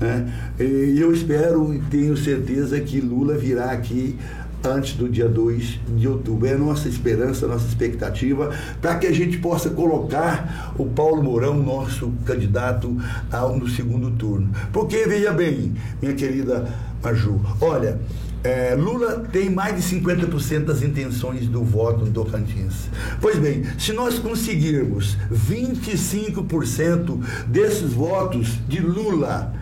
Né? 0.00 0.32
E 0.60 1.00
eu 1.00 1.12
espero 1.12 1.74
e 1.74 1.80
tenho 1.90 2.16
certeza 2.16 2.80
que 2.80 3.00
Lula 3.00 3.36
virá 3.36 3.72
aqui 3.72 4.16
antes 4.64 4.94
do 4.94 5.08
dia 5.08 5.28
2 5.28 5.80
de 5.96 6.06
outubro. 6.06 6.46
É 6.46 6.56
nossa 6.56 6.88
esperança, 6.88 7.48
nossa 7.48 7.66
expectativa, 7.66 8.50
para 8.80 8.96
que 8.96 9.08
a 9.08 9.12
gente 9.12 9.38
possa 9.38 9.70
colocar 9.70 10.72
o 10.78 10.86
Paulo 10.86 11.22
Mourão, 11.22 11.60
nosso 11.60 12.12
candidato, 12.24 12.96
ao, 13.30 13.56
no 13.56 13.68
segundo 13.68 14.12
turno. 14.12 14.50
Porque, 14.72 15.04
veja 15.06 15.32
bem, 15.32 15.74
minha 16.00 16.14
querida 16.14 16.68
Maju, 17.02 17.40
olha, 17.60 17.98
é, 18.44 18.74
Lula 18.74 19.24
tem 19.32 19.50
mais 19.50 19.76
de 19.76 19.96
50% 19.96 20.64
das 20.64 20.82
intenções 20.82 21.46
do 21.48 21.62
voto 21.64 22.04
no 22.04 22.12
Tocantins. 22.12 22.88
Pois 23.20 23.38
bem, 23.38 23.64
se 23.78 23.92
nós 23.92 24.18
conseguirmos 24.18 25.16
25% 25.32 27.20
desses 27.46 27.92
votos 27.92 28.58
de 28.68 28.80
Lula 28.80 29.52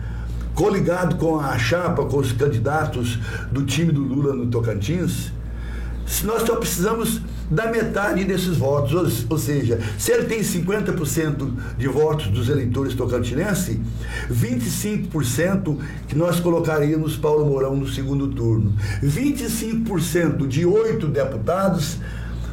coligado 0.53 1.17
com 1.17 1.39
a 1.39 1.57
chapa, 1.57 2.05
com 2.05 2.17
os 2.17 2.31
candidatos 2.31 3.19
do 3.51 3.63
time 3.63 3.91
do 3.91 4.01
Lula 4.01 4.33
no 4.33 4.47
Tocantins, 4.47 5.31
nós 6.23 6.43
só 6.43 6.55
precisamos 6.55 7.21
da 7.49 7.71
metade 7.71 8.23
desses 8.23 8.57
votos. 8.57 8.93
Ou, 8.93 9.27
ou, 9.29 9.37
seja, 9.37 9.79
se 9.97 10.11
ele 10.11 10.25
tem 10.25 10.41
50% 10.41 11.51
de 11.77 11.87
votos 11.87 12.27
dos 12.27 12.49
eleitores 12.49 12.93
tocantinenses, 12.93 13.77
25% 14.31 15.77
que 16.07 16.15
nós 16.15 16.39
colocaríamos 16.39 17.15
Paulo 17.15 17.45
Mourão 17.45 17.75
no 17.75 17.87
segundo 17.87 18.27
turno. 18.27 18.73
25% 19.03 20.47
de 20.47 20.65
oito 20.65 21.07
deputados 21.07 21.97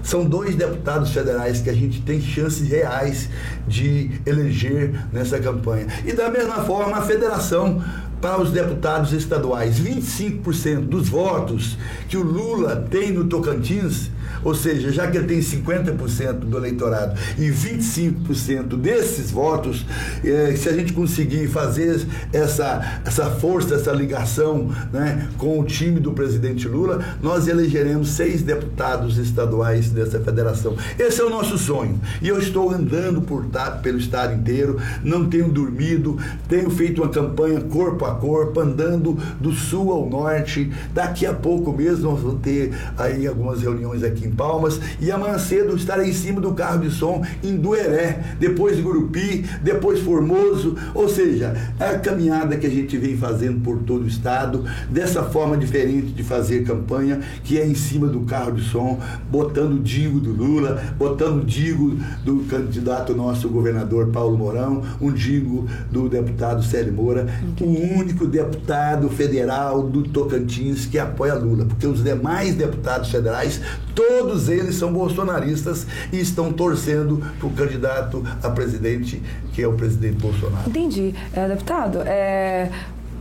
são 0.02 0.22
dois 0.22 0.54
deputados 0.54 1.10
federais 1.12 1.62
que 1.62 1.70
a 1.70 1.74
gente 1.74 2.02
tem 2.02 2.20
chances 2.20 2.68
reais 2.68 3.30
de 3.66 4.10
eleger 4.26 5.06
nessa 5.10 5.38
campanha. 5.38 5.86
E 6.04 6.12
da 6.12 6.30
mesma 6.30 6.62
forma, 6.64 6.98
a 6.98 7.02
federação 7.02 7.82
para 8.20 8.40
os 8.40 8.50
deputados 8.50 9.12
estaduais. 9.12 9.78
25% 9.78 10.80
dos 10.86 11.08
votos 11.08 11.76
que 12.08 12.16
o 12.16 12.22
Lula 12.22 12.76
tem 12.90 13.12
no 13.12 13.24
Tocantins 13.24 14.10
ou 14.44 14.54
seja, 14.54 14.92
já 14.92 15.10
que 15.10 15.16
ele 15.16 15.26
tem 15.26 15.40
50% 15.40 16.40
do 16.40 16.58
eleitorado 16.58 17.18
e 17.38 17.48
25% 17.48 18.76
desses 18.76 19.30
votos, 19.30 19.84
eh, 20.22 20.54
se 20.56 20.68
a 20.68 20.72
gente 20.72 20.92
conseguir 20.92 21.48
fazer 21.48 22.06
essa, 22.32 23.00
essa 23.04 23.26
força, 23.30 23.74
essa 23.74 23.92
ligação 23.92 24.70
né, 24.92 25.28
com 25.38 25.58
o 25.58 25.64
time 25.64 25.98
do 25.98 26.12
presidente 26.12 26.68
Lula, 26.68 27.02
nós 27.22 27.48
elegeremos 27.48 28.10
seis 28.10 28.42
deputados 28.42 29.18
estaduais 29.18 29.90
dessa 29.90 30.20
federação. 30.20 30.76
Esse 30.98 31.20
é 31.20 31.24
o 31.24 31.30
nosso 31.30 31.56
sonho. 31.56 31.98
E 32.20 32.28
eu 32.28 32.38
estou 32.38 32.70
andando 32.70 33.22
por, 33.22 33.46
pelo 33.82 33.98
estado 33.98 34.34
inteiro, 34.34 34.78
não 35.02 35.26
tenho 35.26 35.48
dormido, 35.48 36.18
tenho 36.48 36.70
feito 36.70 37.02
uma 37.02 37.10
campanha 37.10 37.60
corpo 37.60 38.04
a 38.04 38.14
corpo, 38.14 38.60
andando 38.60 39.18
do 39.40 39.52
sul 39.52 39.92
ao 39.92 40.08
norte. 40.08 40.70
Daqui 40.92 41.26
a 41.26 41.32
pouco 41.32 41.72
mesmo 41.72 42.10
nós 42.10 42.20
vamos 42.20 42.40
ter 42.40 42.74
aí 42.96 43.26
algumas 43.26 43.62
reuniões 43.62 44.02
aqui 44.02 44.26
em 44.26 44.33
Palmas 44.34 44.80
e 45.00 45.10
amanhã 45.10 45.38
cedo 45.38 45.76
estarei 45.76 46.10
em 46.10 46.12
cima 46.12 46.40
do 46.40 46.52
carro 46.52 46.80
de 46.80 46.90
som 46.90 47.24
em 47.42 47.56
Dueré, 47.56 48.36
depois 48.38 48.80
Gurupi, 48.80 49.44
depois 49.62 50.00
Formoso, 50.00 50.76
ou 50.94 51.08
seja, 51.08 51.54
é 51.78 51.86
a 51.86 51.98
caminhada 51.98 52.56
que 52.56 52.66
a 52.66 52.70
gente 52.70 52.96
vem 52.98 53.16
fazendo 53.16 53.60
por 53.60 53.78
todo 53.78 54.04
o 54.04 54.08
estado, 54.08 54.64
dessa 54.90 55.22
forma 55.22 55.56
diferente 55.56 56.08
de 56.08 56.22
fazer 56.22 56.64
campanha, 56.64 57.20
que 57.42 57.58
é 57.58 57.66
em 57.66 57.74
cima 57.74 58.06
do 58.06 58.20
carro 58.20 58.52
de 58.52 58.62
som, 58.62 58.98
botando 59.30 59.74
o 59.74 59.78
digo 59.80 60.20
do 60.20 60.32
Lula, 60.32 60.94
botando 60.98 61.42
o 61.42 61.44
digo 61.44 61.96
do 62.24 62.44
candidato 62.48 63.14
nosso 63.14 63.48
governador 63.48 64.08
Paulo 64.08 64.36
Mourão, 64.36 64.82
um 65.00 65.12
digo 65.12 65.66
do 65.90 66.08
deputado 66.08 66.62
Célio 66.62 66.92
Moura, 66.92 67.26
o 67.60 67.98
único 67.98 68.26
deputado 68.26 69.08
federal 69.08 69.82
do 69.82 70.02
Tocantins 70.02 70.86
que 70.86 70.98
apoia 70.98 71.34
Lula, 71.34 71.64
porque 71.64 71.86
os 71.86 72.02
demais 72.02 72.54
deputados 72.54 73.10
federais, 73.10 73.60
todos 73.94 74.23
todos 74.24 74.48
eles 74.48 74.76
são 74.76 74.90
bolsonaristas 74.90 75.86
e 76.10 76.18
estão 76.18 76.50
torcendo 76.50 77.22
para 77.38 77.46
o 77.46 77.50
candidato 77.50 78.24
a 78.42 78.48
presidente, 78.48 79.22
que 79.52 79.62
é 79.62 79.68
o 79.68 79.74
presidente 79.74 80.16
Bolsonaro. 80.16 80.66
Entendi. 80.66 81.14
É, 81.34 81.46
deputado, 81.46 81.98
é, 82.06 82.70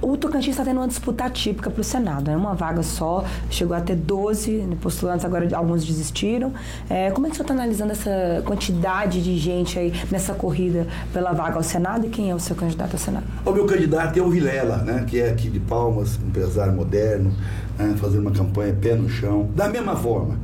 o 0.01 0.15
Tocantins 0.15 0.51
está 0.51 0.63
tendo 0.63 0.77
uma 0.77 0.87
disputa 0.87 1.29
típica 1.29 1.69
para 1.69 1.81
o 1.81 1.83
Senado, 1.83 2.29
é 2.29 2.33
né? 2.33 2.37
uma 2.37 2.53
vaga 2.53 2.81
só, 2.83 3.25
chegou 3.49 3.75
a 3.75 3.81
ter 3.81 3.97
12 3.97 4.77
postulantes, 4.81 5.25
agora 5.25 5.47
alguns 5.57 5.83
desistiram. 5.83 6.53
É, 6.89 7.11
como 7.11 7.27
é 7.27 7.29
que 7.29 7.33
o 7.33 7.37
senhor 7.37 7.51
está 7.51 7.53
analisando 7.53 7.91
essa 7.91 8.41
quantidade 8.45 9.21
de 9.21 9.37
gente 9.37 9.77
aí 9.77 9.93
nessa 10.09 10.33
corrida 10.33 10.87
pela 11.11 11.33
vaga 11.33 11.57
ao 11.57 11.63
Senado 11.63 12.05
e 12.07 12.09
quem 12.09 12.31
é 12.31 12.35
o 12.35 12.39
seu 12.39 12.55
candidato 12.55 12.93
ao 12.93 12.99
Senado? 12.99 13.25
O 13.45 13.51
meu 13.51 13.65
candidato 13.65 14.17
é 14.17 14.21
o 14.21 14.29
Vilela, 14.29 14.77
né, 14.77 15.03
que 15.05 15.19
é 15.19 15.29
aqui 15.29 15.49
de 15.49 15.59
Palmas, 15.59 16.17
um 16.23 16.27
empresário 16.27 16.73
moderno, 16.73 17.33
né, 17.77 17.93
fazendo 17.97 18.21
uma 18.21 18.31
campanha 18.31 18.73
pé 18.73 18.95
no 18.95 19.09
chão. 19.09 19.49
Da 19.53 19.67
mesma 19.67 19.95
forma, 19.97 20.37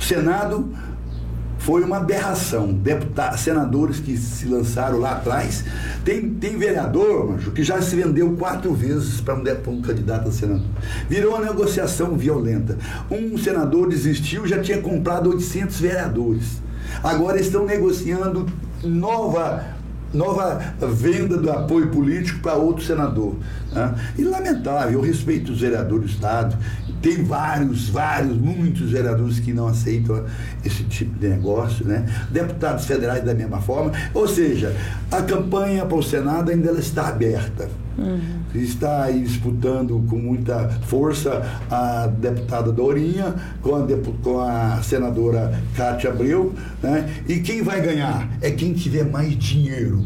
o 0.00 0.02
Senado 0.02 0.72
foi 1.58 1.82
uma 1.82 1.98
aberração. 1.98 2.72
Deputados, 2.72 3.40
senadores 3.40 4.00
que 4.00 4.16
se 4.16 4.46
lançaram 4.46 4.98
lá 4.98 5.12
atrás. 5.12 5.62
Tem, 6.04 6.28
tem 6.30 6.56
vereador, 6.56 7.32
macho, 7.32 7.50
que 7.50 7.62
já 7.62 7.80
se 7.82 7.94
vendeu 7.94 8.32
quatro 8.32 8.72
vezes 8.72 9.20
para 9.20 9.34
um, 9.34 9.42
um, 9.68 9.82
candidato 9.82 10.28
a 10.28 10.32
senador. 10.32 10.66
Virou 11.08 11.36
uma 11.36 11.44
negociação 11.44 12.16
violenta. 12.16 12.78
Um 13.10 13.36
senador 13.36 13.90
desistiu, 13.90 14.46
já 14.46 14.60
tinha 14.60 14.80
comprado 14.80 15.28
800 15.30 15.78
vereadores. 15.78 16.62
Agora 17.02 17.38
estão 17.38 17.66
negociando 17.66 18.46
nova 18.82 19.78
nova 20.12 20.60
venda 20.80 21.36
do 21.36 21.50
apoio 21.50 21.88
político 21.88 22.40
para 22.40 22.54
outro 22.54 22.84
senador. 22.84 23.36
Né? 23.72 23.94
E 24.18 24.24
lamentável, 24.24 24.94
eu 24.94 25.00
respeito 25.00 25.52
os 25.52 25.60
vereadores 25.60 26.06
do 26.06 26.10
Estado, 26.10 26.58
tem 27.00 27.24
vários, 27.24 27.88
vários, 27.88 28.36
muitos 28.36 28.90
vereadores 28.90 29.40
que 29.40 29.52
não 29.52 29.68
aceitam 29.68 30.24
esse 30.64 30.84
tipo 30.84 31.18
de 31.18 31.28
negócio, 31.28 31.86
né? 31.86 32.04
Deputados 32.30 32.84
federais 32.84 33.24
da 33.24 33.34
mesma 33.34 33.60
forma. 33.60 33.92
Ou 34.12 34.28
seja, 34.28 34.76
a 35.10 35.22
campanha 35.22 35.86
para 35.86 35.96
o 35.96 36.02
Senado 36.02 36.50
ainda 36.50 36.72
está 36.72 37.08
aberta. 37.08 37.68
Uhum. 37.98 38.40
Está 38.54 39.04
aí 39.04 39.22
disputando 39.22 40.04
com 40.08 40.16
muita 40.16 40.68
força 40.86 41.42
a 41.70 42.06
deputada 42.06 42.72
Dorinha 42.72 43.34
com 43.60 43.76
a, 43.76 43.86
com 44.22 44.40
a 44.40 44.82
senadora 44.82 45.60
Cátia 45.76 46.10
Abreu, 46.10 46.54
né? 46.82 47.08
E 47.28 47.40
quem 47.40 47.62
vai 47.62 47.80
ganhar 47.80 48.28
é 48.40 48.50
quem 48.50 48.72
tiver 48.72 49.04
mais 49.04 49.36
dinheiro 49.36 50.04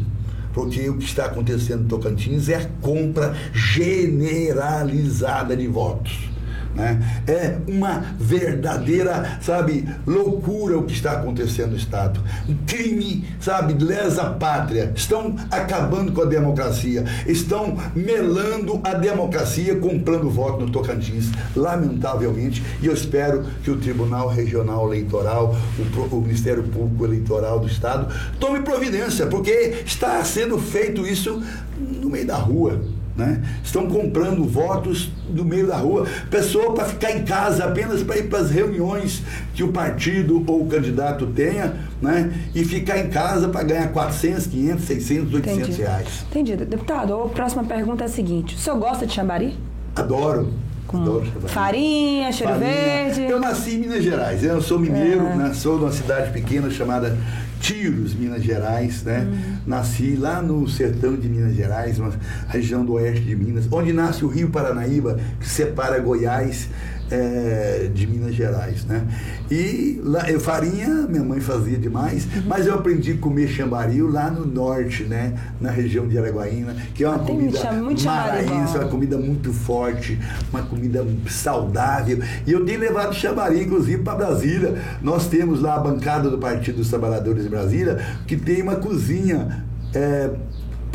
porque 0.53 0.89
o 0.89 0.97
que 0.97 1.03
está 1.03 1.25
acontecendo 1.25 1.81
no 1.81 1.89
Tocantins 1.89 2.47
é 2.47 2.55
a 2.55 2.65
compra 2.81 3.35
generalizada 3.53 5.53
de 5.53 5.67
votos. 5.67 6.29
Né? 6.75 7.23
É 7.25 7.57
uma 7.67 8.03
verdadeira, 8.19 9.39
sabe, 9.41 9.87
loucura 10.05 10.77
o 10.77 10.83
que 10.83 10.93
está 10.93 11.13
acontecendo 11.13 11.71
no 11.71 11.77
Estado. 11.77 12.19
Um 12.47 12.55
crime, 12.67 13.25
sabe, 13.39 13.81
lesa 13.81 14.25
pátria. 14.25 14.91
Estão 14.93 15.35
acabando 15.49 16.11
com 16.11 16.21
a 16.21 16.25
democracia. 16.25 17.05
Estão 17.25 17.77
melando 17.95 18.81
a 18.83 18.93
democracia, 18.93 19.75
comprando 19.75 20.29
voto 20.29 20.65
no 20.65 20.69
Tocantins, 20.69 21.31
lamentavelmente. 21.55 22.61
E 22.81 22.87
eu 22.87 22.93
espero 22.93 23.45
que 23.63 23.71
o 23.71 23.77
Tribunal 23.77 24.27
Regional 24.27 24.85
Eleitoral, 24.87 25.55
o, 25.79 26.15
o 26.15 26.21
Ministério 26.21 26.63
Público 26.63 27.05
Eleitoral 27.05 27.59
do 27.59 27.67
Estado, 27.67 28.13
tome 28.37 28.59
providência, 28.61 29.27
porque 29.27 29.83
está 29.85 30.23
sendo 30.25 30.59
feito 30.59 31.07
isso 31.07 31.41
no 31.77 32.09
meio 32.09 32.27
da 32.27 32.35
rua. 32.35 32.81
Né? 33.15 33.41
Estão 33.63 33.87
comprando 33.87 34.43
votos 34.43 35.09
do 35.29 35.45
meio 35.45 35.67
da 35.67 35.77
rua. 35.77 36.05
Pessoa 36.29 36.73
para 36.73 36.83
ficar 36.83 37.11
em 37.11 37.23
casa 37.23 37.63
apenas 37.63 38.03
para 38.03 38.17
ir 38.17 38.27
para 38.27 38.39
as 38.39 38.51
reuniões 38.51 39.23
que 39.53 39.63
o 39.63 39.71
partido 39.71 40.43
ou 40.45 40.63
o 40.63 40.67
candidato 40.67 41.25
tenha, 41.27 41.75
né? 42.01 42.33
E 42.53 42.65
ficar 42.65 42.97
em 42.99 43.07
casa 43.09 43.47
para 43.47 43.63
ganhar 43.63 43.87
400, 43.93 44.47
500, 44.47 44.83
600, 44.83 45.33
800 45.33 45.59
Entendi. 45.61 45.81
reais. 45.81 46.25
Entendi. 46.29 46.55
Deputado, 46.57 47.13
a 47.13 47.29
próxima 47.29 47.63
pergunta 47.63 48.03
é 48.03 48.07
a 48.07 48.09
seguinte: 48.09 48.55
o 48.55 48.57
senhor 48.57 48.77
gosta 48.77 49.05
de 49.07 49.13
chambari? 49.13 49.55
Adoro. 49.95 50.51
Com 50.85 50.97
Adoro 50.97 51.25
chambari. 51.25 51.53
farinha, 51.53 52.31
cheiro 52.33 52.53
farinha. 52.53 52.69
verde? 52.69 53.21
Eu 53.23 53.39
nasci 53.39 53.75
em 53.75 53.77
Minas 53.79 54.03
Gerais. 54.03 54.43
Eu 54.43 54.61
sou 54.61 54.77
mineiro, 54.77 55.25
é. 55.25 55.35
né? 55.35 55.53
sou 55.53 55.77
de 55.77 55.85
uma 55.85 55.91
cidade 55.91 56.31
pequena 56.31 56.69
chamada 56.69 57.17
Tiros, 57.65 58.13
Minas 58.13 58.43
Gerais, 58.43 59.01
né? 59.01 59.21
Uhum. 59.21 59.57
Nasci 59.65 60.15
lá 60.15 60.39
no 60.39 60.69
sertão 60.69 61.15
de 61.15 61.27
Minas 61.27 61.55
Gerais, 61.55 61.97
uma 61.97 62.13
região 62.47 62.85
do 62.85 62.93
oeste 62.93 63.21
de 63.21 63.35
Minas, 63.35 63.67
onde 63.71 63.91
nasce 63.91 64.23
o 64.23 64.27
Rio 64.27 64.51
Paranaíba, 64.51 65.19
que 65.39 65.49
separa 65.49 65.97
Goiás 65.97 66.69
é, 67.09 67.89
de 67.93 68.07
Minas 68.07 68.33
Gerais, 68.33 68.85
né? 68.85 69.05
E 69.49 69.99
lá, 70.03 70.29
eu, 70.29 70.39
farinha, 70.39 71.05
minha 71.07 71.23
mãe 71.23 71.39
fazia 71.39 71.77
demais, 71.77 72.25
uhum. 72.25 72.43
mas 72.47 72.65
eu 72.65 72.73
aprendi 72.73 73.13
a 73.13 73.17
comer 73.17 73.47
chambaril 73.47 74.09
lá 74.09 74.29
no 74.29 74.45
norte, 74.45 75.03
né? 75.03 75.33
Na 75.61 75.69
região 75.69 76.07
de 76.07 76.17
Araguaína, 76.17 76.75
que 76.93 77.03
é 77.03 77.09
uma 77.09 77.19
Tem 77.19 77.35
comida 77.35 77.59
maranhense, 78.03 78.77
uma 78.77 78.87
comida 78.87 79.17
muito 79.17 79.53
forte, 79.53 80.19
uma 80.51 80.63
comida 80.63 81.05
saudável. 81.29 82.19
E 82.45 82.51
eu 82.51 82.65
tenho 82.65 82.79
levado 82.79 83.13
chambaril, 83.13 83.61
inclusive, 83.61 84.01
para 84.01 84.15
Brasília. 84.15 84.75
Nós 85.01 85.27
temos 85.27 85.61
lá 85.61 85.75
a 85.75 85.79
bancada 85.79 86.29
do 86.29 86.37
Partido 86.37 86.77
dos 86.77 86.89
Trabalhadores 86.89 87.43
de 87.43 87.49
Brasília, 87.49 87.99
que 88.25 88.35
tem 88.35 88.61
uma 88.61 88.75
cozinha. 88.77 89.63
É, 89.93 90.29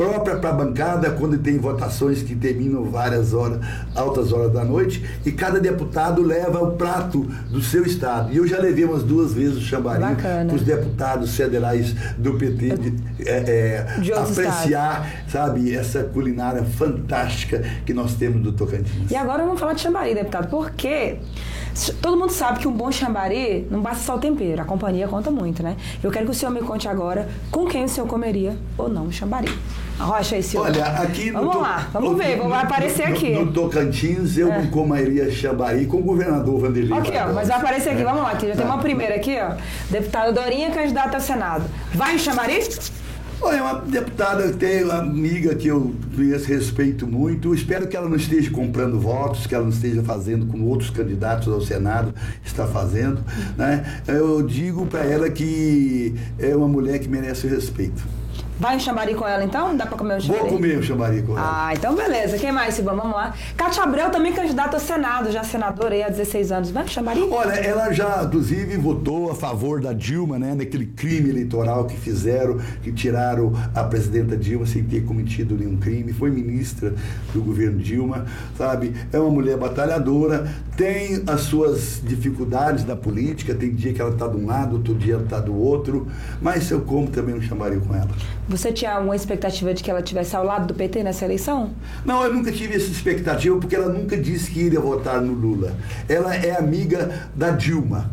própria 0.00 0.36
para 0.36 0.48
a 0.48 0.52
bancada, 0.54 1.10
quando 1.10 1.36
tem 1.36 1.58
votações 1.58 2.22
que 2.22 2.34
terminam 2.34 2.84
várias 2.84 3.34
horas, 3.34 3.60
altas 3.94 4.32
horas 4.32 4.50
da 4.50 4.64
noite, 4.64 5.04
e 5.26 5.30
cada 5.30 5.60
deputado 5.60 6.22
leva 6.22 6.58
o 6.58 6.72
prato 6.72 7.20
do 7.50 7.60
seu 7.60 7.84
estado. 7.84 8.32
E 8.32 8.38
eu 8.38 8.46
já 8.46 8.58
levei 8.58 8.86
umas 8.86 9.02
duas 9.02 9.34
vezes 9.34 9.58
o 9.58 9.60
chambarinho 9.60 10.16
para 10.16 10.56
os 10.56 10.62
deputados 10.62 11.36
federais 11.36 11.92
do 12.16 12.32
PT 12.32 12.78
de, 12.78 12.94
é, 13.26 13.30
é, 13.30 14.00
de 14.00 14.10
apreciar, 14.10 15.06
estados. 15.06 15.32
sabe, 15.32 15.74
essa 15.74 16.02
culinária 16.02 16.64
fantástica 16.64 17.62
que 17.84 17.92
nós 17.92 18.14
temos 18.14 18.42
do 18.42 18.52
Tocantins. 18.52 19.10
E 19.10 19.14
agora 19.14 19.44
vamos 19.44 19.60
falar 19.60 19.74
de 19.74 19.82
chambari, 19.82 20.14
deputado, 20.14 20.48
porque 20.48 21.18
todo 22.00 22.16
mundo 22.16 22.32
sabe 22.32 22.60
que 22.60 22.66
um 22.66 22.72
bom 22.72 22.90
chambari 22.90 23.68
não 23.70 23.82
basta 23.82 24.02
só 24.02 24.16
o 24.16 24.18
tempero, 24.18 24.62
a 24.62 24.64
companhia 24.64 25.06
conta 25.06 25.30
muito, 25.30 25.62
né? 25.62 25.76
Eu 26.02 26.10
quero 26.10 26.24
que 26.24 26.30
o 26.30 26.34
senhor 26.34 26.52
me 26.52 26.60
conte 26.60 26.88
agora 26.88 27.28
com 27.50 27.66
quem 27.66 27.84
o 27.84 27.88
senhor 27.88 28.06
comeria 28.06 28.56
ou 28.78 28.88
não 28.88 29.06
o 29.06 29.12
chambari. 29.12 29.50
Rocha, 30.00 30.38
esse 30.38 30.56
Olha, 30.56 30.84
aqui 30.86 31.30
Vamos 31.30 31.54
no 31.54 31.60
lá, 31.60 31.88
vamos 31.92 32.16
ver, 32.16 32.38
no, 32.38 32.48
vai 32.48 32.62
aparecer 32.62 33.08
no, 33.08 33.14
aqui. 33.14 33.30
No 33.30 33.52
Tocantins, 33.52 34.38
eu 34.38 34.50
é. 34.50 34.66
comeria 34.68 35.30
chambari 35.30 35.84
com 35.84 35.98
o 35.98 36.02
governador 36.02 36.60
Vanderlei. 36.60 36.98
Aqui, 36.98 37.12
ó, 37.16 37.32
mas 37.32 37.48
vai 37.48 37.58
aparecer 37.58 37.90
aqui, 37.90 38.02
vamos 38.02 38.22
lá, 38.22 38.30
aqui, 38.30 38.46
já 38.46 38.52
tá. 38.52 38.62
tem 38.62 38.66
uma 38.66 38.78
primeira 38.78 39.16
aqui, 39.16 39.36
ó. 39.38 39.56
Deputada 39.90 40.32
Dorinha, 40.32 40.70
candidata 40.70 41.18
ao 41.18 41.20
Senado. 41.20 41.64
Vai 41.94 42.14
em 42.14 42.18
chambari? 42.18 42.60
Olha, 43.42 43.56
é 43.56 43.62
uma 43.62 43.80
deputada 43.80 44.48
que 44.48 44.58
tem 44.58 44.84
uma 44.84 44.98
amiga 44.98 45.54
que 45.54 45.68
eu 45.68 45.94
conheço, 46.14 46.46
respeito 46.46 47.06
muito. 47.06 47.54
Espero 47.54 47.88
que 47.88 47.96
ela 47.96 48.06
não 48.06 48.16
esteja 48.16 48.50
comprando 48.50 49.00
votos, 49.00 49.46
que 49.46 49.54
ela 49.54 49.64
não 49.64 49.70
esteja 49.70 50.02
fazendo 50.02 50.44
como 50.46 50.66
outros 50.66 50.90
candidatos 50.90 51.48
ao 51.48 51.60
Senado 51.62 52.14
está 52.44 52.66
fazendo. 52.66 53.24
Né? 53.56 54.02
Eu 54.06 54.42
digo 54.42 54.84
para 54.84 55.04
ela 55.04 55.30
que 55.30 56.14
é 56.38 56.54
uma 56.54 56.68
mulher 56.68 56.98
que 56.98 57.08
merece 57.08 57.46
o 57.46 57.50
respeito. 57.50 58.02
Vai 58.60 58.76
em 58.76 58.78
Xambari 58.78 59.14
com 59.14 59.26
ela 59.26 59.42
então? 59.42 59.74
Dá 59.74 59.86
pra 59.86 59.96
comer 59.96 60.18
um 60.18 60.20
Xambari? 60.20 60.40
Vou 60.40 60.50
comer 60.50 60.78
o 60.78 60.82
Xambari 60.82 61.22
com 61.22 61.32
ela. 61.32 61.68
Ah, 61.68 61.72
então 61.72 61.96
beleza. 61.96 62.36
Quem 62.36 62.52
mais, 62.52 62.74
Silvão? 62.74 62.94
Vamos 62.94 63.16
lá. 63.16 63.32
Cátia 63.56 63.82
Abreu 63.82 64.10
também 64.10 64.34
candidata 64.34 64.76
ao 64.76 64.80
Senado, 64.80 65.32
já 65.32 65.42
senadora 65.42 65.94
aí 65.94 66.02
há 66.02 66.10
16 66.10 66.52
anos. 66.52 66.70
Vai 66.70 66.84
em 66.84 66.88
Xambari? 66.88 67.22
Olha, 67.22 67.52
ela 67.52 67.90
já, 67.90 68.22
inclusive, 68.22 68.76
votou 68.76 69.30
a 69.30 69.34
favor 69.34 69.80
da 69.80 69.94
Dilma, 69.94 70.38
né? 70.38 70.54
Naquele 70.54 70.84
crime 70.84 71.30
eleitoral 71.30 71.86
que 71.86 71.96
fizeram, 71.96 72.58
que 72.82 72.92
tiraram 72.92 73.50
a 73.74 73.82
presidenta 73.84 74.36
Dilma 74.36 74.66
sem 74.66 74.84
ter 74.84 75.06
cometido 75.06 75.56
nenhum 75.56 75.78
crime. 75.78 76.12
Foi 76.12 76.30
ministra 76.30 76.94
do 77.32 77.40
governo 77.40 77.78
Dilma, 77.78 78.26
sabe? 78.58 78.94
É 79.10 79.18
uma 79.18 79.30
mulher 79.30 79.56
batalhadora, 79.56 80.52
tem 80.76 81.22
as 81.26 81.40
suas 81.42 82.02
dificuldades 82.04 82.84
na 82.84 82.94
política, 82.94 83.54
tem 83.54 83.72
dia 83.72 83.94
que 83.94 84.02
ela 84.02 84.10
está 84.10 84.28
de 84.28 84.36
um 84.36 84.46
lado, 84.46 84.76
outro 84.76 84.94
dia 84.94 85.14
ela 85.14 85.24
está 85.24 85.40
do 85.40 85.56
outro, 85.56 86.06
mas 86.42 86.70
eu 86.70 86.82
como 86.82 87.08
também 87.08 87.34
um 87.34 87.40
Xambari 87.40 87.80
com 87.80 87.94
ela. 87.94 88.10
Você 88.50 88.72
tinha 88.72 88.94
alguma 88.94 89.14
expectativa 89.14 89.72
de 89.72 89.80
que 89.80 89.88
ela 89.88 90.02
tivesse 90.02 90.34
ao 90.34 90.44
lado 90.44 90.66
do 90.66 90.74
PT 90.74 91.04
nessa 91.04 91.24
eleição? 91.24 91.70
Não, 92.04 92.24
eu 92.24 92.34
nunca 92.34 92.50
tive 92.50 92.74
essa 92.74 92.90
expectativa 92.90 93.56
porque 93.56 93.76
ela 93.76 93.88
nunca 93.88 94.16
disse 94.16 94.50
que 94.50 94.58
iria 94.58 94.80
votar 94.80 95.20
no 95.20 95.32
Lula. 95.32 95.72
Ela 96.08 96.34
é 96.34 96.58
amiga 96.58 97.28
da 97.32 97.50
Dilma 97.50 98.10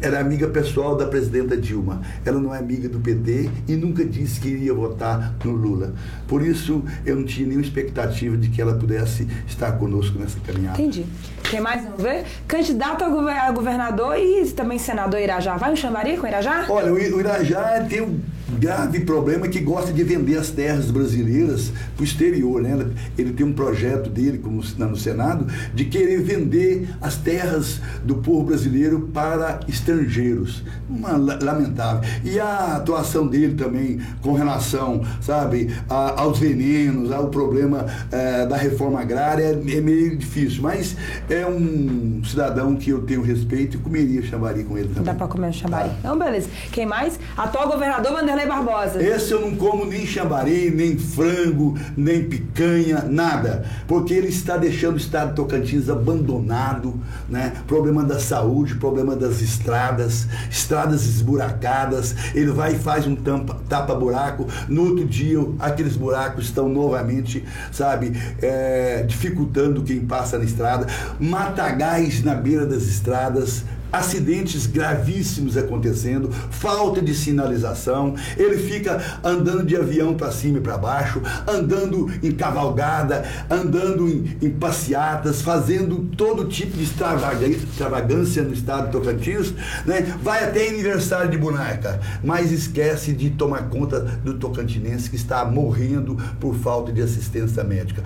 era 0.00 0.20
amiga 0.20 0.46
pessoal 0.46 0.96
da 0.96 1.06
presidenta 1.06 1.56
Dilma. 1.56 2.00
Ela 2.24 2.38
não 2.38 2.54
é 2.54 2.58
amiga 2.58 2.88
do 2.88 3.00
PT 3.00 3.50
e 3.66 3.74
nunca 3.74 4.04
disse 4.04 4.38
que 4.38 4.46
iria 4.46 4.72
votar 4.72 5.34
no 5.44 5.50
Lula. 5.50 5.92
Por 6.28 6.40
isso, 6.40 6.84
eu 7.04 7.16
não 7.16 7.24
tinha 7.24 7.48
nenhuma 7.48 7.64
expectativa 7.64 8.36
de 8.36 8.48
que 8.48 8.62
ela 8.62 8.74
pudesse 8.74 9.26
estar 9.48 9.72
conosco 9.72 10.16
nessa 10.16 10.38
caminhada. 10.40 10.80
Entendi. 10.80 11.04
Quem 11.50 11.60
mais 11.60 11.82
vamos 11.82 12.00
ver? 12.00 12.24
Candidato 12.46 13.02
a 13.02 13.50
governador 13.50 14.16
e 14.16 14.48
também 14.50 14.78
senador 14.78 15.18
Irajá. 15.18 15.56
Vai 15.56 15.70
no 15.70 15.76
Xambari 15.76 16.16
com 16.16 16.26
o 16.26 16.28
Irajá? 16.28 16.66
Olha, 16.68 16.92
o 16.92 17.18
Irajá 17.18 17.84
tem 17.88 18.02
um 18.02 18.20
grave 18.56 19.00
problema 19.00 19.48
que 19.48 19.60
gosta 19.60 19.92
de 19.92 20.02
vender 20.02 20.38
as 20.38 20.50
terras 20.50 20.90
brasileiras 20.90 21.72
para 21.94 22.02
o 22.02 22.04
exterior. 22.04 22.62
Né? 22.62 22.86
Ele 23.16 23.32
tem 23.32 23.44
um 23.44 23.52
projeto 23.52 24.08
dele, 24.08 24.38
como 24.38 24.62
no 24.78 24.96
Senado, 24.96 25.46
de 25.74 25.84
querer 25.84 26.22
vender 26.22 26.88
as 27.00 27.16
terras 27.16 27.80
do 28.04 28.16
povo 28.16 28.44
brasileiro 28.44 29.10
para 29.12 29.60
estrangeiros. 29.68 30.62
Uma, 30.88 31.16
lamentável. 31.16 32.08
E 32.24 32.40
a 32.40 32.76
atuação 32.76 33.26
dele 33.26 33.54
também 33.54 34.00
com 34.22 34.32
relação, 34.32 35.02
sabe, 35.20 35.74
a, 35.88 36.20
aos 36.20 36.38
venenos, 36.38 37.12
ao 37.12 37.28
problema 37.28 37.86
é, 38.10 38.46
da 38.46 38.56
reforma 38.56 39.00
agrária, 39.00 39.44
é, 39.44 39.76
é, 39.76 39.80
meio 39.80 40.16
difícil. 40.16 40.62
Mas 40.62 40.96
é 41.28 41.46
um 41.46 42.22
cidadão 42.24 42.76
que 42.76 42.90
eu 42.90 43.02
tenho 43.02 43.22
respeito 43.22 43.76
e 43.76 43.80
comeria 43.80 44.22
chambari 44.22 44.64
com 44.64 44.78
ele 44.78 44.88
também. 44.88 45.04
Dá 45.04 45.14
para 45.14 45.28
comer 45.28 45.52
chambari. 45.52 45.88
Tá. 45.88 45.96
Então, 45.98 46.18
beleza. 46.18 46.48
Quem 46.72 46.86
mais? 46.86 47.18
Atual 47.36 47.68
governador 47.68 48.12
Vanderlei 48.12 48.37
Vanderlei 48.38 48.46
Barbosa. 48.46 49.02
Esse 49.02 49.32
eu 49.32 49.40
não 49.40 49.56
como 49.56 49.84
nem 49.84 50.06
chambari, 50.06 50.70
nem 50.70 50.96
frango, 50.96 51.76
nem 51.96 52.24
picanha, 52.24 53.02
nada. 53.02 53.64
Porque 53.86 54.14
ele 54.14 54.28
está 54.28 54.56
deixando 54.56 54.94
o 54.94 54.98
estado 54.98 55.30
de 55.30 55.36
Tocantins 55.36 55.88
abandonado, 55.88 57.00
né? 57.28 57.52
Problema 57.66 58.04
da 58.04 58.20
saúde, 58.20 58.76
problema 58.76 59.16
das 59.16 59.40
estradas, 59.40 60.26
estradas 60.50 61.04
esburacadas. 61.06 62.14
Ele 62.34 62.52
vai 62.52 62.74
e 62.74 62.78
faz 62.78 63.06
um 63.06 63.16
tapa-buraco. 63.16 64.46
No 64.68 64.84
outro 64.84 65.04
dia, 65.04 65.38
aqueles 65.58 65.96
buracos 65.96 66.44
estão 66.44 66.68
novamente, 66.68 67.44
sabe, 67.72 68.12
é, 68.40 69.02
dificultando 69.06 69.82
quem 69.82 70.00
passa 70.00 70.38
na 70.38 70.44
estrada. 70.44 70.86
Matagais 71.18 72.22
na 72.22 72.34
beira 72.34 72.66
das 72.66 72.84
estradas 72.84 73.64
acidentes 73.92 74.66
gravíssimos 74.66 75.56
acontecendo, 75.56 76.30
falta 76.50 77.00
de 77.00 77.14
sinalização, 77.14 78.14
ele 78.36 78.58
fica 78.58 79.20
andando 79.22 79.64
de 79.64 79.76
avião 79.76 80.14
para 80.14 80.30
cima 80.30 80.58
e 80.58 80.60
para 80.60 80.78
baixo, 80.78 81.20
andando 81.46 82.10
em 82.22 82.32
cavalgada, 82.32 83.24
andando 83.50 84.08
em, 84.08 84.36
em 84.42 84.50
passeatas, 84.50 85.42
fazendo 85.42 86.08
todo 86.16 86.46
tipo 86.46 86.76
de 86.76 86.84
extravagância 86.84 88.42
no 88.42 88.52
estado 88.52 88.86
de 88.86 88.92
Tocantins, 88.92 89.54
né? 89.86 90.02
vai 90.22 90.44
até 90.44 90.68
aniversário 90.68 91.30
de 91.30 91.38
boneca, 91.38 92.00
mas 92.22 92.52
esquece 92.52 93.12
de 93.12 93.30
tomar 93.30 93.68
conta 93.68 94.00
do 94.00 94.34
tocantinense 94.34 95.10
que 95.10 95.16
está 95.16 95.44
morrendo 95.44 96.16
por 96.40 96.54
falta 96.54 96.92
de 96.92 97.02
assistência 97.02 97.64
médica. 97.64 98.02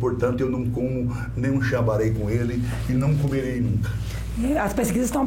Portanto, 0.00 0.40
eu 0.40 0.50
não 0.50 0.66
como 0.70 1.14
nenhum 1.36 1.62
chambarei 1.62 2.10
com 2.10 2.30
ele 2.30 2.62
e 2.88 2.92
não 2.92 3.14
comerei 3.16 3.60
nunca. 3.60 3.90
As 4.60 4.72
pesquisas 4.72 5.06
estão, 5.06 5.24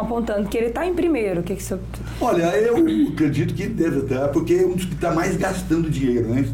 apontando 0.00 0.48
que 0.48 0.56
ele 0.56 0.68
está 0.68 0.86
em 0.86 0.94
primeiro. 0.94 1.40
O 1.40 1.42
que, 1.42 1.54
que 1.54 1.62
você... 1.62 1.78
Olha, 2.20 2.44
eu 2.56 2.76
acredito 3.12 3.54
que 3.54 3.66
deve 3.66 3.98
estar, 3.98 4.28
porque 4.28 4.54
é 4.54 4.66
um 4.66 4.74
dos 4.74 4.86
que 4.86 4.94
está 4.94 5.12
mais 5.12 5.36
gastando 5.36 5.90
dinheiro, 5.90 6.28
né? 6.28 6.48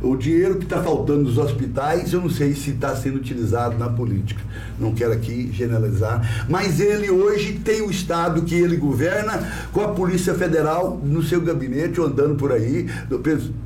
O 0.00 0.16
dinheiro 0.16 0.56
que 0.56 0.64
está 0.64 0.82
faltando 0.82 1.24
nos 1.24 1.38
hospitais, 1.38 2.12
eu 2.12 2.20
não 2.20 2.30
sei 2.30 2.54
se 2.54 2.70
está 2.70 2.94
sendo 2.94 3.16
utilizado 3.16 3.76
na 3.76 3.88
política. 3.88 4.40
Não 4.78 4.94
quero 4.94 5.12
aqui 5.12 5.50
generalizar. 5.52 6.46
Mas 6.48 6.78
ele 6.78 7.10
hoje 7.10 7.54
tem 7.64 7.82
o 7.82 7.90
Estado 7.90 8.42
que 8.42 8.54
ele 8.54 8.76
governa 8.76 9.68
com 9.72 9.80
a 9.80 9.88
Polícia 9.88 10.34
Federal 10.34 11.00
no 11.02 11.22
seu 11.22 11.40
gabinete, 11.40 12.00
andando 12.00 12.36
por 12.36 12.52
aí. 12.52 12.86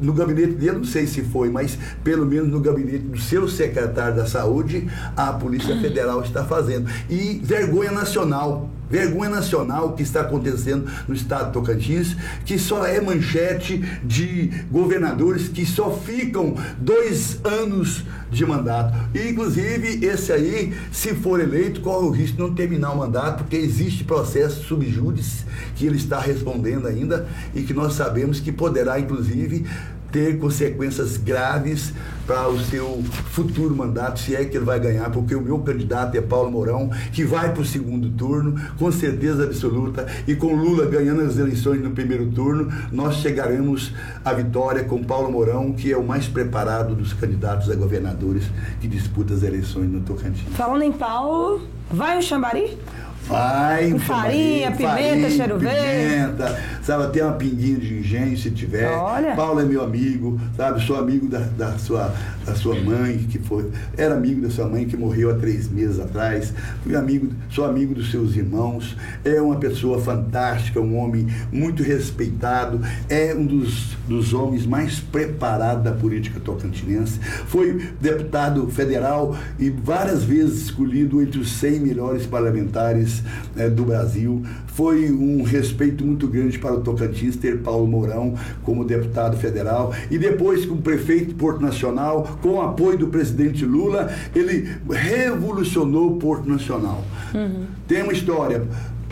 No 0.01 0.13
gabinete 0.13 0.55
dele, 0.55 0.79
não 0.79 0.85
sei 0.85 1.07
se 1.07 1.23
foi, 1.23 1.51
mas 1.51 1.79
pelo 2.03 2.25
menos 2.25 2.49
no 2.49 2.61
gabinete 2.61 3.05
do 3.05 3.21
seu 3.21 3.49
secretário 3.49 4.17
da 4.17 4.27
Saúde, 4.27 4.89
a 5.17 5.33
Polícia 5.33 5.79
Federal 5.81 6.23
está 6.23 6.45
fazendo. 6.45 6.89
E 7.11 7.41
vergonha 7.45 7.93
nacional 7.93 8.71
vergonha 8.93 9.31
nacional 9.31 9.95
que 9.95 10.03
está 10.03 10.21
acontecendo 10.21 10.87
no 11.09 11.15
estado 11.15 11.47
de 11.47 11.53
Tocantins, 11.55 12.15
que 12.45 12.59
só 12.59 12.85
é 12.85 13.01
manchete 13.01 13.79
de 14.05 14.51
governadores 14.71 15.49
que 15.49 15.65
só 15.65 15.91
ficam 15.91 16.55
dois 16.79 17.41
anos 17.43 18.05
de 18.31 18.45
mandato. 18.45 18.95
E, 19.15 19.31
inclusive, 19.31 20.05
esse 20.05 20.31
aí, 20.31 20.75
se 20.93 21.15
for 21.15 21.41
eleito, 21.41 21.81
corre 21.81 22.07
o 22.07 22.11
risco 22.11 22.37
de 22.37 22.43
não 22.43 22.55
terminar 22.55 22.93
o 22.93 22.99
mandato, 22.99 23.45
porque 23.45 23.57
existe 23.57 24.05
processo 24.05 24.63
subjúdice 24.65 25.45
que 25.75 25.87
ele 25.87 25.97
está 25.97 26.21
respondendo 26.21 26.87
ainda 26.87 27.27
e 27.55 27.63
que 27.63 27.73
nós 27.73 27.95
sabemos 27.95 28.41
que 28.41 28.53
poderá, 28.53 29.01
inclusive, 29.01 29.65
ter 30.13 30.39
consequências 30.39 31.17
graves 31.17 31.93
para 32.27 32.49
o 32.49 32.61
seu 32.61 33.03
futuro 33.31 33.75
mandato, 33.75 34.21
se 34.21 34.37
é 34.37 34.45
que 34.45 34.57
ele 34.57 34.65
vai 34.65 34.79
ganhar, 34.79 35.11
porque 35.11 35.35
o 35.35 35.41
meu 35.41 35.59
candidato 35.59 36.17
é 36.17 36.21
Paulo 36.21 36.51
Mourão, 36.51 36.91
que 37.13 37.25
vai 37.25 37.53
para 37.53 37.63
o 37.63 37.65
segundo 37.65 38.11
turno, 38.11 38.55
com 38.79 38.93
certeza 38.93 39.45
absoluta, 39.45 40.07
e 40.27 40.37
com 40.37 40.55
Lula 40.55 40.87
ganhando 40.87 41.23
as 41.23 41.37
eleições 41.37 41.83
no 41.83 41.91
primeiro 41.91 42.27
turno, 42.27 42.73
nós 42.93 43.17
chegaremos 43.17 43.93
à 44.25 44.33
vitória 44.33 44.85
com 44.85 45.03
Paulo 45.03 45.33
Mourão, 45.33 45.73
que 45.73 45.91
é 45.91 45.97
o 45.97 46.05
mais 46.05 46.29
preparado 46.29 46.95
dos 46.95 47.13
candidatos 47.13 47.71
a 47.71 47.75
governadores 47.75 48.45
que 48.81 48.87
disputa 48.87 49.35
as 49.35 49.43
eleições 49.43 49.91
no 49.91 50.01
Tocantins. 50.01 50.55
Falando 50.55 50.83
em 50.83 50.93
Paulo, 50.93 51.63
vai 51.91 52.19
o 52.19 52.23
Xambari? 52.23 52.79
Vai, 53.27 53.91
com 53.91 53.99
farinha, 54.01 54.73
pimenta, 54.73 54.95
farinha, 54.95 55.31
cheiro 55.31 55.57
pimenta, 55.57 56.45
verde. 56.45 56.82
Sabe, 56.83 57.05
até 57.05 57.25
uma 57.25 57.35
pinguinha 57.35 57.79
de 57.79 57.99
engenho 57.99 58.37
se 58.37 58.51
tiver. 58.51 58.91
Olha. 58.91 59.37
Paulo 59.37 59.61
é 59.61 59.65
meu 59.65 59.85
amigo, 59.85 60.41
sabe? 60.57 60.85
Sou 60.85 60.97
amigo 60.97 61.29
da, 61.29 61.39
da, 61.39 61.79
sua, 61.79 62.13
da 62.45 62.57
sua 62.57 62.75
mãe, 62.75 63.19
que 63.19 63.39
foi. 63.39 63.71
Era 63.97 64.17
amigo 64.17 64.43
da 64.43 64.51
sua 64.51 64.69
mãe 64.69 64.85
que 64.85 64.97
morreu 64.97 65.31
há 65.31 65.35
três 65.35 65.69
meses 65.71 66.01
atrás. 66.01 66.53
Fui 66.83 66.97
amigo, 66.97 67.33
sou 67.51 67.65
amigo 67.65 67.95
dos 67.95 68.11
seus 68.11 68.35
irmãos. 68.35 68.97
É 69.25 69.41
uma 69.41 69.57
pessoa 69.57 70.01
fantástica, 70.01 70.81
um 70.81 70.99
homem 70.99 71.29
muito 71.53 71.85
respeitado. 71.85 72.81
É 73.09 73.33
um 73.33 73.47
dos, 73.47 73.97
dos 74.09 74.35
homens 74.35 74.67
mais 74.67 74.99
preparados 74.99 75.85
da 75.85 75.93
política 75.93 76.41
tocantinense. 76.41 77.21
Foi 77.47 77.81
deputado 78.01 78.67
federal 78.69 79.37
e 79.57 79.71
várias 79.71 80.25
vezes 80.25 80.63
escolhido 80.65 81.23
entre 81.23 81.39
os 81.39 81.53
100 81.53 81.79
melhores 81.79 82.27
parlamentares 82.27 83.23
né, 83.55 83.71
do 83.71 83.85
Brasil. 83.85 84.43
Foi 84.67 85.13
um 85.13 85.43
respeito 85.43 86.05
muito 86.05 86.27
grande 86.27 86.59
para 86.59 86.72
o 86.75 86.81
Tocantins 86.81 87.37
ter 87.37 87.59
Paulo 87.59 87.87
Mourão 87.87 88.35
como 88.63 88.85
deputado 88.85 89.37
federal. 89.37 89.93
E 90.11 90.19
depois, 90.19 90.67
como 90.67 90.83
prefeito 90.83 91.27
de 91.27 91.35
Porto 91.35 91.61
Nacional, 91.61 92.39
com 92.41 92.51
o 92.51 92.63
apoio 92.63 92.99
do 92.99 93.09
presidente 93.09 93.65
Lula, 93.65 94.11
ele 94.35 94.69
revolucionou 94.89 96.13
o 96.13 96.17
Porto 96.17 96.49
Nacional. 96.49 97.03
Uhum. 97.35 97.67
Tem 97.87 98.03
uma 98.03 98.13
história. 98.13 98.63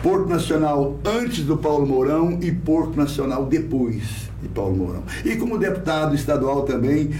Porto 0.01 0.27
Nacional 0.27 0.97
antes 1.05 1.43
do 1.43 1.55
Paulo 1.57 1.85
Mourão 1.85 2.39
e 2.41 2.51
Porto 2.51 2.97
Nacional 2.97 3.45
depois 3.45 4.29
de 4.41 4.47
Paulo 4.47 4.75
Mourão. 4.75 5.03
E 5.23 5.35
como 5.35 5.59
deputado 5.59 6.15
estadual 6.15 6.63
também, 6.63 7.11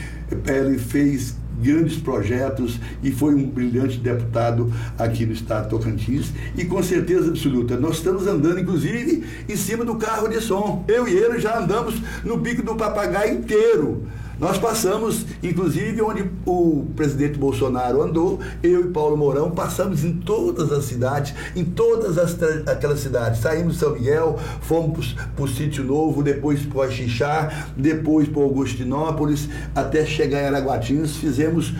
ele 0.48 0.80
fez 0.80 1.36
grandes 1.62 1.98
projetos 1.98 2.80
e 3.04 3.12
foi 3.12 3.36
um 3.36 3.48
brilhante 3.48 3.98
deputado 3.98 4.72
aqui 4.98 5.26
no 5.26 5.34
estado 5.34 5.64
de 5.64 5.70
Tocantins. 5.70 6.32
E 6.58 6.66
com 6.66 6.82
certeza 6.82 7.30
absoluta, 7.30 7.78
nós 7.78 7.98
estamos 7.98 8.28
andando, 8.28 8.60
inclusive, 8.60 9.24
em 9.48 9.56
cima 9.56 9.86
do 9.86 9.96
carro 9.96 10.28
de 10.28 10.42
som. 10.42 10.84
Eu 10.88 11.08
e 11.08 11.14
ele 11.14 11.40
já 11.40 11.60
andamos 11.60 12.02
no 12.24 12.40
pico 12.40 12.62
do 12.62 12.76
papagaio 12.76 13.40
inteiro. 13.40 14.08
Nós 14.42 14.58
passamos, 14.58 15.24
inclusive, 15.44 16.02
onde 16.02 16.28
o 16.48 16.88
presidente 16.96 17.38
Bolsonaro 17.38 18.02
andou, 18.02 18.40
eu 18.64 18.86
e 18.86 18.88
Paulo 18.88 19.16
Mourão 19.16 19.52
passamos 19.52 20.04
em 20.04 20.14
todas 20.14 20.72
as 20.72 20.86
cidades, 20.86 21.36
em 21.56 21.64
todas 21.64 22.18
as, 22.18 22.36
aquelas 22.68 23.02
cidades. 23.02 23.40
Saímos 23.40 23.74
de 23.74 23.80
São 23.80 23.94
Miguel, 23.94 24.40
fomos 24.62 25.16
para 25.36 25.46
o 25.46 25.48
Sítio 25.48 25.84
Novo, 25.84 26.24
depois 26.24 26.66
para 26.66 26.90
Xixá, 26.90 27.68
depois 27.78 28.28
para 28.28 28.42
Augustinópolis, 28.42 29.48
até 29.76 30.04
chegar 30.08 30.42
em 30.42 30.48
Araguatins, 30.48 31.18
fizemos 31.18 31.76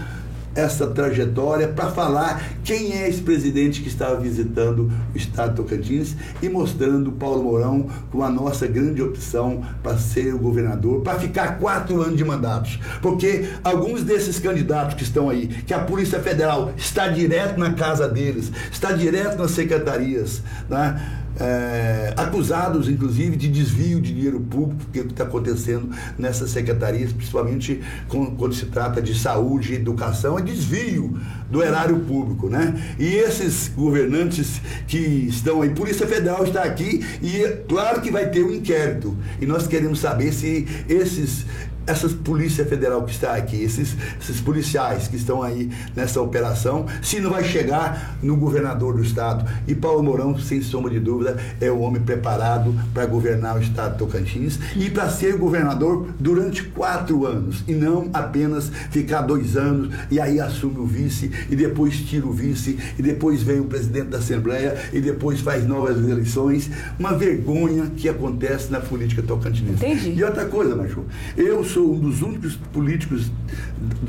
essa 0.56 0.88
trajetória 0.88 1.68
para 1.68 1.92
falar 1.92 2.44
quem 2.64 2.94
é 2.94 3.08
esse 3.08 3.22
presidente 3.22 3.82
que 3.82 3.88
estava 3.88 4.20
visitando 4.20 4.92
o 5.14 5.18
estado 5.18 5.52
de 5.52 5.56
Tocantins 5.56 6.16
e 6.42 6.50
mostrando 6.50 7.12
Paulo 7.12 7.44
Mourão 7.44 7.88
como 8.12 8.24
a 8.24 8.30
nossa 8.30 8.68
grande 8.68 9.02
opção 9.02 9.64
para 9.82 9.98
ser 9.98 10.34
o 10.34 10.40
governador, 10.40 11.02
para 11.02 11.20
ficar 11.20 11.60
quatro 11.60 12.02
anos 12.02 12.18
de 12.18 12.24
mandatos. 12.24 12.80
Porque 13.02 13.50
alguns 13.64 14.04
desses 14.04 14.40
candidatos 14.40 14.96
que 14.96 15.04
estão 15.04 15.30
aí, 15.30 15.48
que 15.48 15.74
a 15.74 15.80
Polícia 15.80 16.20
Federal 16.20 16.74
está 16.76 17.08
direto 17.08 17.60
na 17.60 17.74
casa 17.74 18.08
deles, 18.08 18.52
está 18.72 18.92
direto 18.92 19.38
nas 19.38 19.52
secretarias, 19.52 20.42
né? 20.70 21.20
É, 21.42 22.14
acusados, 22.16 22.88
inclusive, 22.88 23.36
de 23.36 23.48
desvio 23.48 24.00
de 24.00 24.14
dinheiro 24.14 24.40
público, 24.40 24.86
que 24.94 25.00
está 25.00 25.24
acontecendo 25.24 25.90
nessas 26.18 26.52
secretarias, 26.52 27.12
principalmente 27.12 27.82
quando 28.08 28.54
se 28.54 28.68
trata 28.68 29.02
de 29.02 29.18
saúde 29.18 29.74
e 29.74 29.76
educação, 29.76 30.38
é 30.38 30.42
desvio 30.42 31.20
do 31.50 31.64
erário 31.64 32.00
público, 32.02 32.48
né? 32.48 32.96
E 33.00 33.06
esses 33.06 33.70
governantes 33.70 34.62
que 34.88 34.98
estão 34.98 35.62
aí, 35.62 35.70
Polícia 35.72 36.08
Federal 36.08 36.44
está 36.44 36.64
aqui 36.64 37.04
e 37.22 37.44
é 37.44 37.64
claro 37.68 38.02
que 38.02 38.12
vai 38.12 38.30
ter 38.30 38.44
um 38.44 38.52
inquérito. 38.52 39.18
E 39.40 39.46
nós 39.46 39.68
queremos 39.68 40.00
saber 40.00 40.32
se 40.34 40.68
esses 40.88 41.46
essa 41.86 42.08
polícia 42.10 42.66
federal 42.66 43.04
que 43.04 43.12
está 43.12 43.36
aqui, 43.36 43.62
esses, 43.62 43.96
esses 44.20 44.40
policiais 44.40 45.08
que 45.08 45.16
estão 45.16 45.42
aí 45.42 45.70
nessa 45.96 46.22
operação, 46.22 46.86
se 47.02 47.20
não 47.20 47.30
vai 47.30 47.44
chegar 47.44 48.18
no 48.22 48.36
governador 48.36 48.96
do 48.96 49.04
estado. 49.04 49.50
E 49.68 49.76
Paulo 49.76 50.04
Mourão, 50.04 50.38
sem 50.38 50.62
sombra 50.62 50.92
de 50.92 51.00
dúvida, 51.00 51.38
é 51.60 51.72
o 51.72 51.80
homem 51.80 52.02
preparado 52.02 52.74
para 52.94 53.06
governar 53.06 53.58
o 53.58 53.62
estado 53.62 53.94
de 53.94 54.00
Tocantins 54.00 54.60
e 54.76 54.90
para 54.90 55.10
ser 55.10 55.38
governador 55.38 56.08
durante 56.20 56.64
quatro 56.64 57.26
anos 57.26 57.64
e 57.68 57.74
não 57.74 58.10
apenas 58.14 58.72
ficar 58.90 59.22
dois 59.22 59.58
anos 59.58 59.94
e 60.10 60.20
aí 60.20 60.40
assume 60.40 60.80
o 60.80 60.86
vice 60.86 61.32
e 61.50 61.56
depois 61.56 61.98
tira 62.02 62.26
o 62.26 62.32
vice 62.32 62.78
e 62.98 63.02
depois 63.02 63.42
vem 63.42 63.60
o 63.60 63.66
presidente 63.66 64.08
da 64.08 64.18
Assembleia 64.18 64.78
e 64.94 65.00
depois 65.00 65.40
faz 65.40 65.66
novas 65.66 65.98
eleições. 65.98 66.70
Uma 67.00 67.14
vergonha 67.14 67.92
que 67.96 68.08
acontece 68.08 68.72
na 68.72 68.80
política 68.80 69.22
tocantinense. 69.22 69.86
Entendi. 69.86 70.14
E 70.20 70.24
outra 70.24 70.46
coisa, 70.46 70.76
Machu, 70.76 71.06
eu 71.36 71.64
sou 71.72 71.82
sou 71.82 71.94
um 71.96 72.00
dos 72.00 72.22
únicos 72.22 72.56
políticos 72.72 73.32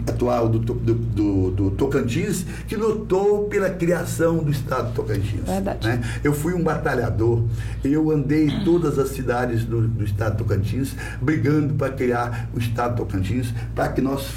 atual 0.07 0.49
do, 0.49 0.59
do, 0.59 0.75
do, 0.75 1.51
do 1.51 1.71
Tocantins 1.71 2.45
que 2.69 2.77
lutou 2.77 3.45
pela 3.45 3.71
criação 3.71 4.39
do 4.39 4.51
Estado 4.51 4.89
de 4.89 4.95
Tocantins. 4.95 5.45
Verdade. 5.47 5.89
Né? 5.89 6.01
Eu 6.23 6.35
fui 6.35 6.53
um 6.53 6.63
batalhador, 6.63 7.45
eu 7.83 8.11
andei 8.11 8.49
em 8.49 8.65
todas 8.65 8.99
as 8.99 9.11
cidades 9.11 9.65
do, 9.65 9.89
do 9.89 10.05
Estado 10.05 10.33
de 10.33 10.39
Tocantins 10.39 10.95
brigando 11.21 11.75
para 11.75 11.93
criar 11.93 12.51
o 12.55 12.59
Estado 12.59 12.91
de 12.91 12.97
Tocantins, 12.99 13.55
para 13.75 13.89
que 13.89 14.01
nós 14.01 14.29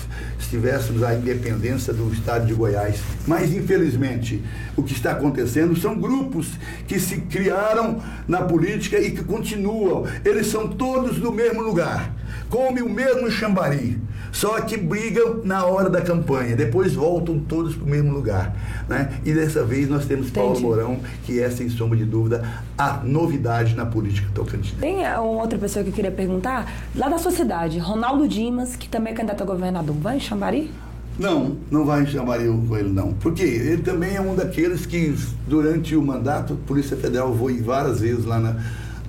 tivéssemos 0.50 1.04
a 1.04 1.14
independência 1.14 1.94
do 1.94 2.12
Estado 2.14 2.46
de 2.46 2.54
Goiás. 2.54 3.02
Mas, 3.28 3.52
infelizmente, 3.52 4.42
o 4.78 4.84
que 4.84 4.94
está 4.94 5.12
acontecendo 5.12 5.76
são 5.76 6.00
grupos 6.00 6.52
que 6.88 7.00
se 7.00 7.18
criaram 7.22 8.02
na 8.28 8.44
política 8.44 9.00
e 9.00 9.12
que 9.12 9.24
continuam. 9.24 10.06
Eles 10.24 10.48
são 10.48 10.68
todos 10.68 11.18
do 11.20 11.32
mesmo 11.32 11.62
lugar 11.62 12.14
come 12.49 12.81
o 12.81 12.89
mesmo 12.89 13.29
chambari, 13.29 13.99
só 14.31 14.60
que 14.62 14.75
brigam 14.75 15.41
na 15.43 15.65
hora 15.65 15.89
da 15.89 16.01
campanha, 16.01 16.55
depois 16.55 16.93
voltam 16.93 17.39
todos 17.39 17.75
para 17.75 17.86
o 17.86 17.89
mesmo 17.89 18.12
lugar. 18.12 18.55
Né? 18.88 19.19
E 19.25 19.34
dessa 19.34 19.63
vez 19.63 19.89
nós 19.89 20.05
temos 20.05 20.27
Entendi. 20.27 20.45
Paulo 20.45 20.60
Mourão, 20.60 20.99
que 21.23 21.39
é, 21.39 21.49
sem 21.49 21.69
sombra 21.69 21.97
de 21.97 22.05
dúvida, 22.05 22.43
a 22.77 22.97
novidade 23.03 23.75
na 23.75 23.86
política 23.86 24.27
tocantina. 24.34 24.77
Tem 24.79 24.97
uma 24.97 25.41
outra 25.41 25.58
pessoa 25.58 25.84
que 25.84 25.89
eu 25.89 25.93
queria 25.93 26.12
perguntar, 26.12 26.71
lá 26.95 27.08
da 27.08 27.17
sua 27.17 27.31
cidade, 27.31 27.79
Ronaldo 27.79 28.27
Dimas, 28.27 28.75
que 28.75 28.89
também 28.89 29.13
é 29.13 29.15
candidato 29.15 29.41
a 29.41 29.45
governador, 29.45 29.95
vai 29.95 30.17
em 30.17 30.19
Chambari? 30.19 30.71
Não, 31.17 31.55
não 31.71 31.86
vai 31.86 32.03
em 32.03 32.05
Chambari 32.05 32.45
com 32.45 32.75
ele 32.75 32.89
não. 32.89 33.13
Porque 33.13 33.41
ele 33.41 33.81
também 33.81 34.15
é 34.15 34.21
um 34.21 34.36
daqueles 34.36 34.86
que, 34.86 35.15
durante 35.47 35.95
o 35.95 36.01
mandato, 36.01 36.53
a 36.53 36.67
Polícia 36.67 36.97
Federal 36.97 37.34
foi 37.38 37.62
várias 37.62 38.01
vezes 38.01 38.25
lá 38.25 38.38
na 38.38 38.58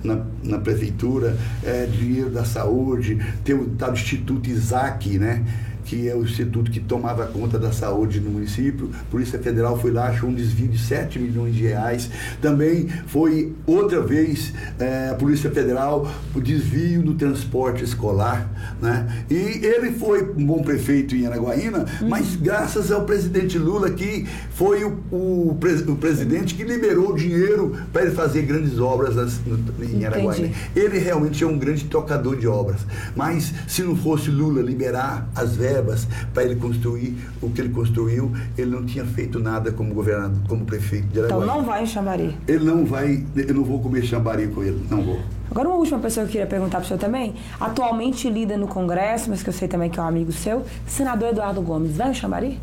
na, 0.03 0.23
na 0.43 0.57
prefeitura, 0.59 1.37
é, 1.63 1.85
dinheiro 1.85 2.29
da 2.29 2.45
saúde, 2.45 3.19
tem 3.43 3.55
o 3.55 3.65
tal 3.69 3.93
Instituto 3.93 4.49
Isaac, 4.49 5.17
né? 5.17 5.43
que 5.87 6.09
é 6.09 6.13
o 6.13 6.21
instituto 6.21 6.69
que 6.69 6.81
tomava 6.81 7.25
conta 7.27 7.57
da 7.57 7.71
saúde 7.71 8.19
no 8.19 8.29
município. 8.29 8.91
A 8.93 9.09
Polícia 9.09 9.39
Federal 9.39 9.79
foi 9.79 9.89
lá, 9.89 10.09
achou 10.09 10.29
um 10.29 10.33
desvio 10.33 10.67
de 10.67 10.77
7 10.77 11.17
milhões 11.17 11.55
de 11.55 11.63
reais. 11.63 12.09
Também 12.41 12.89
foi 13.07 13.53
outra 13.65 14.01
vez 14.01 14.53
é, 14.77 15.09
a 15.09 15.15
Polícia 15.15 15.49
Federal 15.49 16.11
o 16.35 16.41
desvio 16.41 17.01
no 17.01 17.13
transporte 17.13 17.85
escolar. 17.85 18.75
Né? 18.81 19.25
E 19.29 19.65
ele 19.65 19.93
foi 19.93 20.23
um 20.37 20.45
bom 20.45 20.61
prefeito 20.61 21.15
em 21.15 21.25
Araguaína, 21.25 21.85
uhum. 22.01 22.09
mas 22.09 22.35
graças 22.35 22.91
ao 22.91 23.05
presidente 23.05 23.57
Lula, 23.57 23.89
que 23.89 24.27
foi 24.57 24.83
o, 24.83 24.97
o, 25.11 25.51
o 25.51 25.95
presidente 25.95 26.55
que 26.55 26.63
liberou 26.63 27.13
dinheiro 27.13 27.77
para 27.93 28.01
ele 28.01 28.11
fazer 28.11 28.41
grandes 28.41 28.79
obras 28.79 29.15
nas, 29.15 29.39
no, 29.45 29.59
em 29.85 30.03
Araguaína. 30.03 30.49
Ele 30.75 30.97
realmente 30.97 31.43
é 31.43 31.47
um 31.47 31.59
grande 31.59 31.85
tocador 31.85 32.35
de 32.35 32.47
obras. 32.47 32.81
Mas 33.15 33.53
se 33.67 33.83
não 33.83 33.95
fosse 33.95 34.31
Lula 34.31 34.59
liberar 34.63 35.29
as 35.35 35.55
verbas, 35.55 36.07
para 36.33 36.43
ele 36.43 36.55
construir 36.55 37.15
o 37.39 37.51
que 37.51 37.61
ele 37.61 37.69
construiu, 37.69 38.31
ele 38.57 38.71
não 38.71 38.83
tinha 38.83 39.05
feito 39.05 39.39
nada 39.39 39.71
como 39.71 39.93
governador, 39.93 40.41
como 40.47 40.65
prefeito 40.65 41.05
de 41.05 41.19
Araguaia. 41.19 41.43
Então 41.43 41.55
não 41.55 41.63
vai 41.63 41.83
em 41.83 41.85
Xambari? 41.85 42.35
Ele 42.47 42.65
não 42.65 42.83
vai, 42.83 43.23
eu 43.35 43.53
não 43.53 43.63
vou 43.63 43.79
comer 43.79 44.01
Xambari 44.05 44.47
com 44.47 44.63
ele, 44.63 44.83
não 44.89 45.03
vou. 45.03 45.19
Agora 45.51 45.69
uma 45.69 45.77
última 45.77 45.99
pessoa 45.99 46.25
que 46.25 46.29
eu 46.29 46.31
queria 46.31 46.47
perguntar 46.47 46.79
para 46.79 46.85
o 46.85 46.87
senhor 46.87 46.99
também, 46.99 47.35
atualmente 47.59 48.27
lida 48.27 48.57
no 48.57 48.67
Congresso, 48.67 49.29
mas 49.29 49.43
que 49.43 49.49
eu 49.49 49.53
sei 49.53 49.67
também 49.67 49.87
que 49.87 49.99
é 49.99 50.01
um 50.01 50.07
amigo 50.07 50.31
seu, 50.31 50.65
senador 50.87 51.29
Eduardo 51.29 51.61
Gomes, 51.61 51.95
vai 51.95 52.09
em 52.09 52.13
Xambari? 52.15 52.59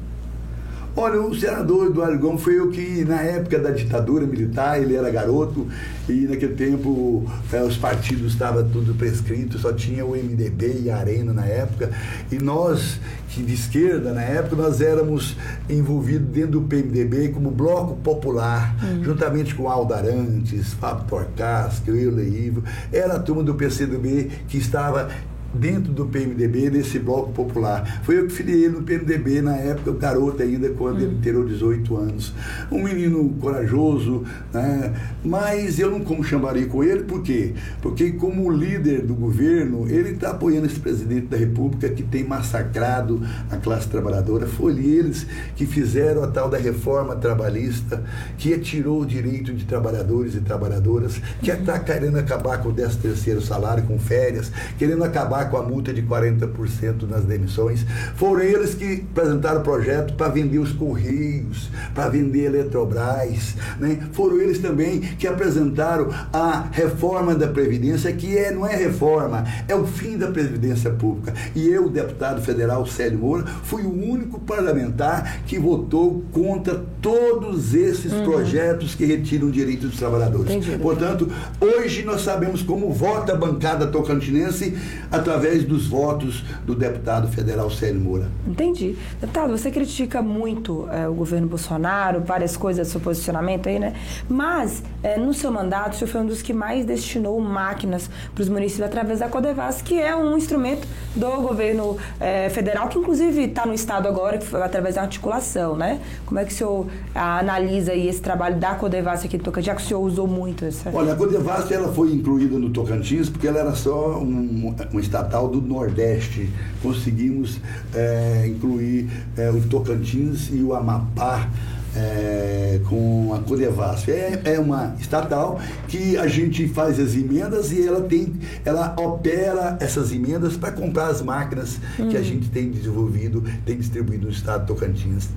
Olha, 0.97 1.21
o 1.21 1.35
senador 1.35 1.89
Eduardo 1.89 2.19
Gomes 2.21 2.41
foi 2.41 2.61
o 2.61 2.71
que, 2.71 3.05
na 3.05 3.21
época 3.21 3.59
da 3.59 3.71
ditadura 3.71 4.25
militar, 4.27 4.81
ele 4.81 4.95
era 4.95 5.11
garoto 5.11 5.67
e 6.09 6.21
naquele 6.29 6.55
tempo 6.55 7.29
é, 7.53 7.61
os 7.63 7.77
partidos 7.77 8.33
estavam 8.33 8.63
tudo 8.69 8.95
prescrito, 8.95 9.59
só 9.59 9.73
tinha 9.73 10.07
o 10.07 10.13
MDB 10.13 10.83
e 10.85 10.91
a 10.91 10.99
Arena 10.99 11.33
na 11.33 11.47
época. 11.47 11.91
E 12.31 12.37
nós, 12.37 13.01
que 13.29 13.43
de 13.43 13.55
esquerda, 13.55 14.13
na 14.13 14.23
época, 14.23 14.55
nós 14.55 14.81
éramos 14.81 15.37
envolvidos 15.69 16.29
dentro 16.29 16.53
do 16.53 16.63
PMDB 16.63 17.31
como 17.31 17.51
Bloco 17.51 17.97
Popular, 17.97 18.77
uhum. 18.81 19.03
juntamente 19.03 19.53
com 19.53 19.69
Aldo 19.69 19.95
Arantes, 19.95 20.75
Fábio 20.75 21.07
Torcas, 21.09 21.83
eu, 21.89 22.15
Leivo. 22.15 22.63
Era 22.93 23.15
a 23.15 23.19
turma 23.19 23.43
do 23.43 23.57
PCdoB 23.57 24.31
que 24.47 24.59
estava 24.59 25.11
dentro 25.55 25.93
do 25.93 26.07
PMDB, 26.07 26.71
desse 26.71 26.99
bloco 26.99 27.33
popular. 27.33 28.03
Foi 28.05 28.19
eu 28.19 28.27
que 28.27 28.33
filiei 28.33 28.69
no 28.69 28.83
PMDB 28.83 29.41
na 29.43 29.57
época, 29.57 29.93
garoto 29.93 30.43
ainda, 30.43 30.71
quando 30.71 31.01
ele 31.01 31.19
terou 31.23 31.45
18 31.45 31.97
anos. 31.97 32.35
Um 32.71 32.83
menino 32.83 33.29
corajoso, 33.41 34.25
né? 34.53 34.93
mas 35.25 35.79
eu 35.79 35.91
não 35.91 36.01
como 36.01 36.25
chamaria 36.25 36.67
com 36.67 36.83
ele, 36.83 37.05
por 37.05 37.23
quê? 37.23 37.55
Porque 37.81 38.13
como 38.13 38.51
líder 38.51 39.03
do 39.03 39.15
governo, 39.15 39.89
ele 39.89 40.11
está 40.11 40.31
apoiando 40.31 40.67
esse 40.67 40.81
presidente 40.81 41.27
da 41.27 41.37
República 41.37 41.89
que 41.89 42.03
tem 42.03 42.25
massacrado 42.25 43.23
a 43.51 43.57
classe 43.57 43.89
trabalhadora. 43.89 44.47
Foi 44.47 44.73
eles 44.73 45.27
que 45.57 45.67
fizeram 45.67 46.23
a 46.23 46.27
tal 46.27 46.49
da 46.49 46.59
reforma 46.59 47.17
trabalhista, 47.17 48.03
que 48.37 48.57
tirou 48.59 49.03
o 49.03 49.07
direito 49.07 49.53
de 49.53 49.65
trabalhadores 49.65 50.35
e 50.35 50.41
trabalhadoras, 50.41 51.21
que 51.43 51.51
está 51.51 51.79
querendo 51.79 52.19
acabar 52.19 52.59
com 52.59 52.71
o 52.71 52.73
13 52.73 52.99
terceiro 52.99 53.41
salário, 53.41 53.85
com 53.85 53.99
férias, 53.99 54.51
querendo 54.79 55.05
acabar 55.05 55.44
com 55.47 55.57
a 55.57 55.63
multa 55.63 55.93
de 55.93 56.03
40% 56.03 57.09
nas 57.09 57.25
demissões. 57.25 57.85
Foram 58.17 58.43
eles 58.43 58.75
que 58.75 59.05
apresentaram 59.11 59.61
o 59.61 59.65
projeto 59.65 60.15
para 60.15 60.29
vender 60.29 60.59
os 60.59 60.73
Correios, 60.73 61.71
para 61.95 62.09
vender 62.09 62.47
a 62.47 62.51
Eletrobras. 62.51 63.55
Né? 63.79 63.99
Foram 64.13 64.41
eles 64.41 64.59
também 64.59 65.01
que 65.01 65.27
apresentaram 65.27 66.09
a 66.33 66.69
reforma 66.71 67.35
da 67.35 67.49
Previdência, 67.49 68.13
que 68.13 68.37
é, 68.37 68.53
não 68.53 68.67
é 68.67 68.75
reforma, 68.77 69.45
é 69.69 69.75
o 69.75 69.87
fim 69.87 70.17
da 70.17 70.29
Previdência 70.29 70.91
Pública. 70.91 71.35
E 71.55 71.69
eu, 71.69 71.89
deputado 71.89 72.43
federal 72.43 72.87
Célio 72.87 73.19
Moura, 73.19 73.45
fui 73.63 73.83
o 73.83 73.93
único 73.93 74.41
parlamentar 74.41 75.41
que 75.47 75.59
votou 75.59 76.25
contra 76.33 76.83
todos 77.01 77.75
esses 77.75 78.13
uhum. 78.13 78.25
projetos 78.25 78.95
que 78.95 79.05
retiram 79.05 79.51
direitos 79.51 79.91
dos 79.91 79.99
trabalhadores. 79.99 80.51
Entendi, 80.51 80.79
Portanto, 80.79 81.31
hoje 81.61 82.03
nós 82.05 82.23
sabemos 82.23 82.63
como 82.63 82.93
vota 82.93 83.33
a 83.33 83.37
bancada 83.37 83.87
tocantinense 83.87 84.77
através 85.11 85.34
através 85.35 85.65
dos 85.65 85.89
votos 85.89 86.45
do 86.65 86.75
deputado 86.75 87.29
federal 87.29 87.69
Célio 87.69 88.01
Moura. 88.01 88.29
Entendi. 88.47 88.97
Deputado, 89.21 89.51
você 89.51 89.71
critica 89.71 90.23
muito 90.23 90.89
é, 90.91 91.09
o 91.09 91.15
governo 91.15 91.49
Bolsonaro, 91.49 92.21
várias 92.21 92.57
coisas 92.57 92.87
seu 92.87 93.01
posicionamento 93.01 93.69
aí, 93.69 93.79
né? 93.81 93.95
Mas, 94.29 94.83
é, 95.03 95.19
no 95.19 95.35
seu 95.35 95.51
mandato, 95.51 95.95
o 95.95 95.97
senhor 95.97 96.11
foi 96.11 96.21
um 96.21 96.27
dos 96.27 96.41
que 96.41 96.53
mais 96.53 96.85
destinou 96.85 97.41
máquinas 97.41 98.09
para 98.33 98.43
os 98.43 98.49
municípios 98.49 98.87
através 98.87 99.19
da 99.19 99.29
Codevas, 99.29 99.83
que 99.83 100.01
é 100.01 100.15
um 100.15 100.37
instrumento 100.37 100.87
do 101.17 101.31
governo 101.43 101.97
é, 102.21 102.49
federal, 102.51 102.89
que 102.89 102.99
inclusive 102.99 103.43
está 103.43 103.67
no 103.67 103.75
Estado 103.75 104.07
agora, 104.07 104.39
que 104.39 104.47
foi 104.47 104.63
através 104.63 104.95
da 104.95 105.03
articulação, 105.03 105.77
né? 105.77 106.01
Como 106.25 106.39
é 106.39 106.45
que 106.45 106.53
o 106.53 106.55
senhor 106.55 106.87
analisa 107.15 107.93
aí 107.93 108.09
esse 108.09 108.21
trabalho 108.21 108.57
da 108.57 108.75
Codevas 108.77 109.25
aqui 109.25 109.37
do 109.37 109.43
Tocantins, 109.43 109.67
já 109.67 109.75
que 109.75 109.83
o 109.83 109.85
senhor 109.85 110.01
usou 110.01 110.29
muito 110.29 110.65
essa... 110.65 110.91
Olha, 110.93 111.15
a 111.15 111.17
Codevas, 111.17 111.71
ela 111.73 111.93
foi 111.93 112.13
incluída 112.13 112.57
no 112.57 112.71
Tocantins 112.71 113.29
porque 113.29 113.49
ela 113.49 113.59
era 113.59 113.75
só 113.75 114.19
um, 114.19 114.75
um 114.93 115.01
estatal 115.25 115.49
do 115.49 115.61
Nordeste. 115.61 116.51
Conseguimos 116.83 117.59
é, 117.95 118.47
incluir 118.47 119.09
é, 119.37 119.51
o 119.51 119.61
Tocantins 119.63 120.51
e 120.53 120.63
o 120.63 120.75
Amapá 120.75 121.49
é, 121.97 122.81
com 122.89 123.33
a 123.35 123.39
Codevasf. 123.41 124.11
É, 124.11 124.41
é 124.45 124.59
uma 124.59 124.95
estatal 125.01 125.59
que 125.89 126.17
a 126.17 126.27
gente 126.27 126.69
faz 126.69 127.01
as 127.01 127.15
emendas 127.15 127.73
e 127.73 127.87
ela 127.87 128.03
tem, 128.03 128.35
ela 128.65 128.95
opera 128.99 129.77
essas 129.81 130.13
emendas 130.13 130.57
para 130.57 130.73
comprar 130.73 131.07
as 131.07 131.23
máquinas 131.23 131.79
hum. 131.99 132.09
que 132.09 132.17
a 132.17 132.23
gente 132.23 132.51
tem 132.51 132.71
desenvolvido, 132.71 133.43
tem 133.65 133.77
distribuído 133.77 134.27
no 134.27 134.33
estado 134.33 134.63
de 134.63 134.67
Tocantins. 134.67 135.29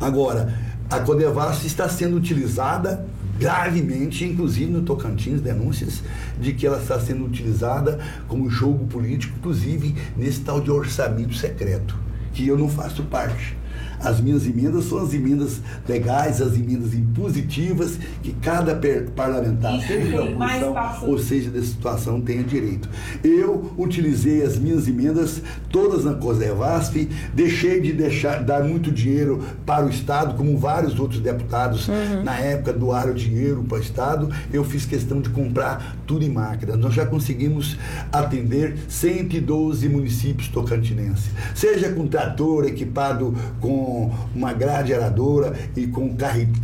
Agora, 0.00 0.52
a 0.90 1.00
Codevasf 1.00 1.66
está 1.66 1.88
sendo 1.88 2.16
utilizada 2.16 3.04
gravemente, 3.42 4.24
inclusive 4.24 4.70
no 4.70 4.82
Tocantins, 4.82 5.40
denúncias 5.40 6.00
de 6.40 6.52
que 6.52 6.64
ela 6.64 6.78
está 6.78 7.00
sendo 7.00 7.24
utilizada 7.24 7.98
como 8.28 8.48
jogo 8.48 8.86
político, 8.86 9.34
inclusive 9.36 9.96
nesse 10.16 10.42
tal 10.42 10.60
de 10.60 10.70
orçamento 10.70 11.34
secreto, 11.34 11.96
que 12.32 12.46
eu 12.46 12.56
não 12.56 12.68
faço 12.68 13.02
parte. 13.02 13.56
As 14.02 14.20
minhas 14.20 14.46
emendas 14.46 14.84
são 14.84 14.98
as 14.98 15.14
emendas 15.14 15.60
legais, 15.88 16.40
as 16.40 16.54
emendas 16.54 16.94
impositivas 16.94 17.98
que 18.22 18.32
cada 18.34 18.78
parlamentar, 19.14 19.80
seja 19.80 20.16
da 20.16 20.24
oposição 20.24 21.08
ou 21.08 21.18
seja 21.18 21.50
da 21.50 21.62
situação, 21.62 22.20
tenha 22.20 22.42
direito. 22.42 22.88
Eu 23.22 23.72
utilizei 23.78 24.42
as 24.42 24.58
minhas 24.58 24.88
emendas 24.88 25.42
todas 25.70 26.04
na 26.04 26.14
COSEVASF, 26.14 27.08
deixei 27.34 27.80
de 27.80 27.92
deixar, 27.92 28.42
dar 28.42 28.64
muito 28.64 28.90
dinheiro 28.90 29.42
para 29.64 29.86
o 29.86 29.88
Estado, 29.88 30.34
como 30.34 30.56
vários 30.58 30.98
outros 30.98 31.20
deputados 31.20 31.88
uhum. 31.88 32.22
na 32.24 32.38
época 32.38 32.72
doaram 32.72 33.14
dinheiro 33.14 33.62
para 33.62 33.78
o 33.78 33.80
Estado. 33.80 34.28
Eu 34.52 34.64
fiz 34.64 34.84
questão 34.84 35.20
de 35.20 35.30
comprar 35.30 35.96
tudo 36.06 36.24
em 36.24 36.30
máquina. 36.30 36.76
Nós 36.76 36.94
já 36.94 37.06
conseguimos 37.06 37.76
atender 38.10 38.76
112 38.88 39.88
municípios 39.88 40.48
tocantinenses, 40.48 41.30
seja 41.54 41.90
com 41.90 42.06
trator 42.06 42.64
equipado 42.64 43.34
com 43.60 43.91
uma 44.34 44.52
grade 44.52 44.94
aradora 44.94 45.52
e 45.76 45.86
com 45.86 46.14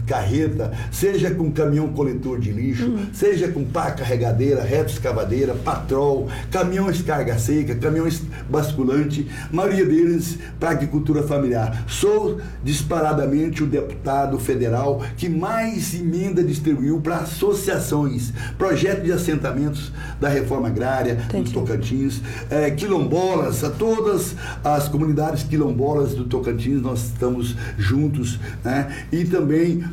carreta, 0.06 0.72
seja 0.90 1.30
com 1.30 1.50
caminhão 1.50 1.88
coletor 1.88 2.38
de 2.38 2.50
lixo, 2.50 2.86
uhum. 2.86 3.06
seja 3.12 3.48
com 3.48 3.64
pá 3.64 3.90
carregadeira, 3.90 4.62
reto 4.62 4.92
escavadeira, 4.92 5.54
patrol, 5.54 6.28
caminhões 6.50 7.02
carga 7.02 7.38
seca, 7.38 7.74
caminhões 7.74 8.22
basculante, 8.48 9.28
maioria 9.50 9.84
deles 9.84 10.38
para 10.58 10.70
agricultura 10.70 11.22
familiar. 11.22 11.84
Sou 11.86 12.40
disparadamente 12.62 13.62
o 13.62 13.66
deputado 13.66 14.38
federal 14.38 15.02
que 15.16 15.28
mais 15.28 15.94
emenda 15.94 16.42
distribuiu 16.42 17.00
para 17.00 17.16
associações, 17.18 18.32
projetos 18.56 19.04
de 19.04 19.12
assentamentos 19.12 19.92
da 20.20 20.28
reforma 20.28 20.68
agrária, 20.68 21.18
Entendi. 21.28 21.52
do 21.52 21.60
Tocantins, 21.60 22.20
é, 22.50 22.70
quilombolas, 22.70 23.64
a 23.64 23.70
todas 23.70 24.34
as 24.64 24.88
comunidades 24.88 25.42
quilombolas 25.44 26.14
do 26.14 26.24
Tocantins, 26.24 26.80
nós 26.80 27.10
estamos 27.18 27.56
juntos, 27.76 28.38
né? 28.64 29.04
E 29.10 29.24
também, 29.24 29.84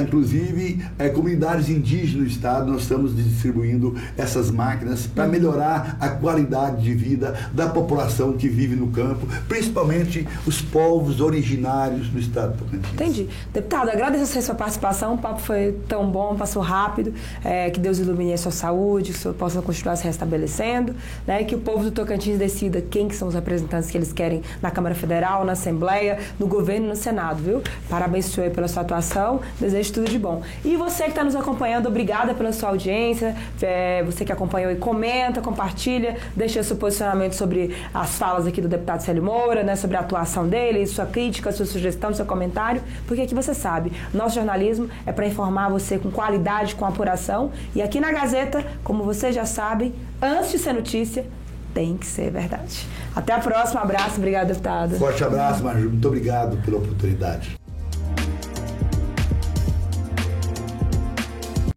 inclusive, 0.00 0.84
é, 0.98 1.08
comunidades 1.08 1.68
indígenas 1.68 2.12
do 2.12 2.26
estado, 2.26 2.70
nós 2.70 2.82
estamos 2.82 3.16
distribuindo 3.16 3.94
essas 4.16 4.50
máquinas 4.50 5.06
para 5.06 5.28
melhorar 5.28 5.96
a 6.00 6.08
qualidade 6.08 6.82
de 6.82 6.92
vida 6.92 7.34
da 7.52 7.68
população 7.68 8.32
que 8.32 8.48
vive 8.48 8.74
no 8.74 8.88
campo, 8.88 9.26
principalmente 9.48 10.26
os 10.44 10.60
povos 10.60 11.20
originários 11.20 12.08
do 12.08 12.18
estado 12.18 12.56
do 12.56 12.64
Tocantins. 12.64 12.92
Entendi. 12.94 13.28
Deputado, 13.52 13.90
agradeço 13.90 14.38
a 14.38 14.42
sua 14.42 14.54
participação, 14.54 15.14
o 15.14 15.18
papo 15.18 15.40
foi 15.40 15.76
tão 15.88 16.10
bom, 16.10 16.34
passou 16.34 16.62
rápido, 16.62 17.14
é, 17.44 17.70
que 17.70 17.78
Deus 17.78 17.98
ilumine 17.98 18.32
a 18.32 18.38
sua 18.38 18.52
saúde, 18.52 19.12
que 19.12 19.18
o 19.18 19.20
senhor 19.20 19.34
possa 19.34 19.62
continuar 19.62 19.96
se 19.96 20.04
restabelecendo, 20.04 20.94
né? 21.26 21.44
que 21.44 21.54
o 21.54 21.58
povo 21.58 21.84
do 21.84 21.90
Tocantins 21.92 22.38
decida 22.38 22.80
quem 22.80 23.06
que 23.06 23.14
são 23.14 23.28
os 23.28 23.34
representantes 23.34 23.90
que 23.90 23.96
eles 23.96 24.12
querem 24.12 24.42
na 24.60 24.70
Câmara 24.70 24.94
Federal, 24.94 25.44
na 25.44 25.52
Assembleia, 25.52 26.18
no 26.38 26.46
governo 26.46 26.71
governo 26.72 26.88
no 26.88 26.96
Senado, 26.96 27.42
viu? 27.42 27.62
Parabéns, 27.88 28.26
senhor, 28.26 28.50
pela 28.50 28.66
sua 28.66 28.82
atuação. 28.82 29.40
Desejo 29.60 29.92
tudo 29.92 30.10
de 30.10 30.18
bom. 30.18 30.42
E 30.64 30.76
você 30.76 31.04
que 31.04 31.10
está 31.10 31.22
nos 31.22 31.36
acompanhando, 31.36 31.86
obrigada 31.86 32.32
pela 32.34 32.52
sua 32.52 32.70
audiência. 32.70 33.36
É, 33.60 34.02
você 34.02 34.24
que 34.24 34.32
acompanhou 34.32 34.70
e 34.70 34.76
comenta, 34.76 35.40
compartilha, 35.40 36.16
deixa 36.34 36.62
seu 36.62 36.76
posicionamento 36.76 37.34
sobre 37.34 37.76
as 37.92 38.18
falas 38.18 38.46
aqui 38.46 38.60
do 38.60 38.68
deputado 38.68 39.00
Célio 39.00 39.22
Moura, 39.22 39.62
né? 39.62 39.76
Sobre 39.76 39.96
a 39.96 40.00
atuação 40.00 40.48
dele, 40.48 40.86
sua 40.86 41.04
crítica, 41.04 41.52
sua 41.52 41.66
sugestão, 41.66 42.14
seu 42.14 42.24
comentário. 42.24 42.82
Porque 43.06 43.22
aqui 43.22 43.34
você 43.34 43.54
sabe, 43.54 43.92
nosso 44.14 44.36
jornalismo 44.36 44.88
é 45.04 45.12
para 45.12 45.26
informar 45.26 45.68
você 45.68 45.98
com 45.98 46.10
qualidade, 46.10 46.74
com 46.74 46.86
apuração. 46.86 47.52
E 47.74 47.82
aqui 47.82 48.00
na 48.00 48.10
Gazeta, 48.12 48.64
como 48.82 49.04
você 49.04 49.30
já 49.30 49.44
sabe, 49.44 49.94
antes 50.20 50.52
de 50.52 50.58
ser 50.58 50.72
notícia, 50.72 51.26
tem 51.74 51.96
que 51.96 52.06
ser 52.06 52.30
verdade. 52.30 52.86
Até 53.14 53.32
a 53.32 53.38
próxima, 53.38 53.80
abraço, 53.80 54.16
obrigado, 54.16 54.48
deputado. 54.48 54.96
Forte 54.96 55.24
abraço, 55.24 55.62
Marju, 55.62 55.88
muito 55.88 56.08
obrigado 56.08 56.56
pela 56.64 56.78
oportunidade. 56.78 57.61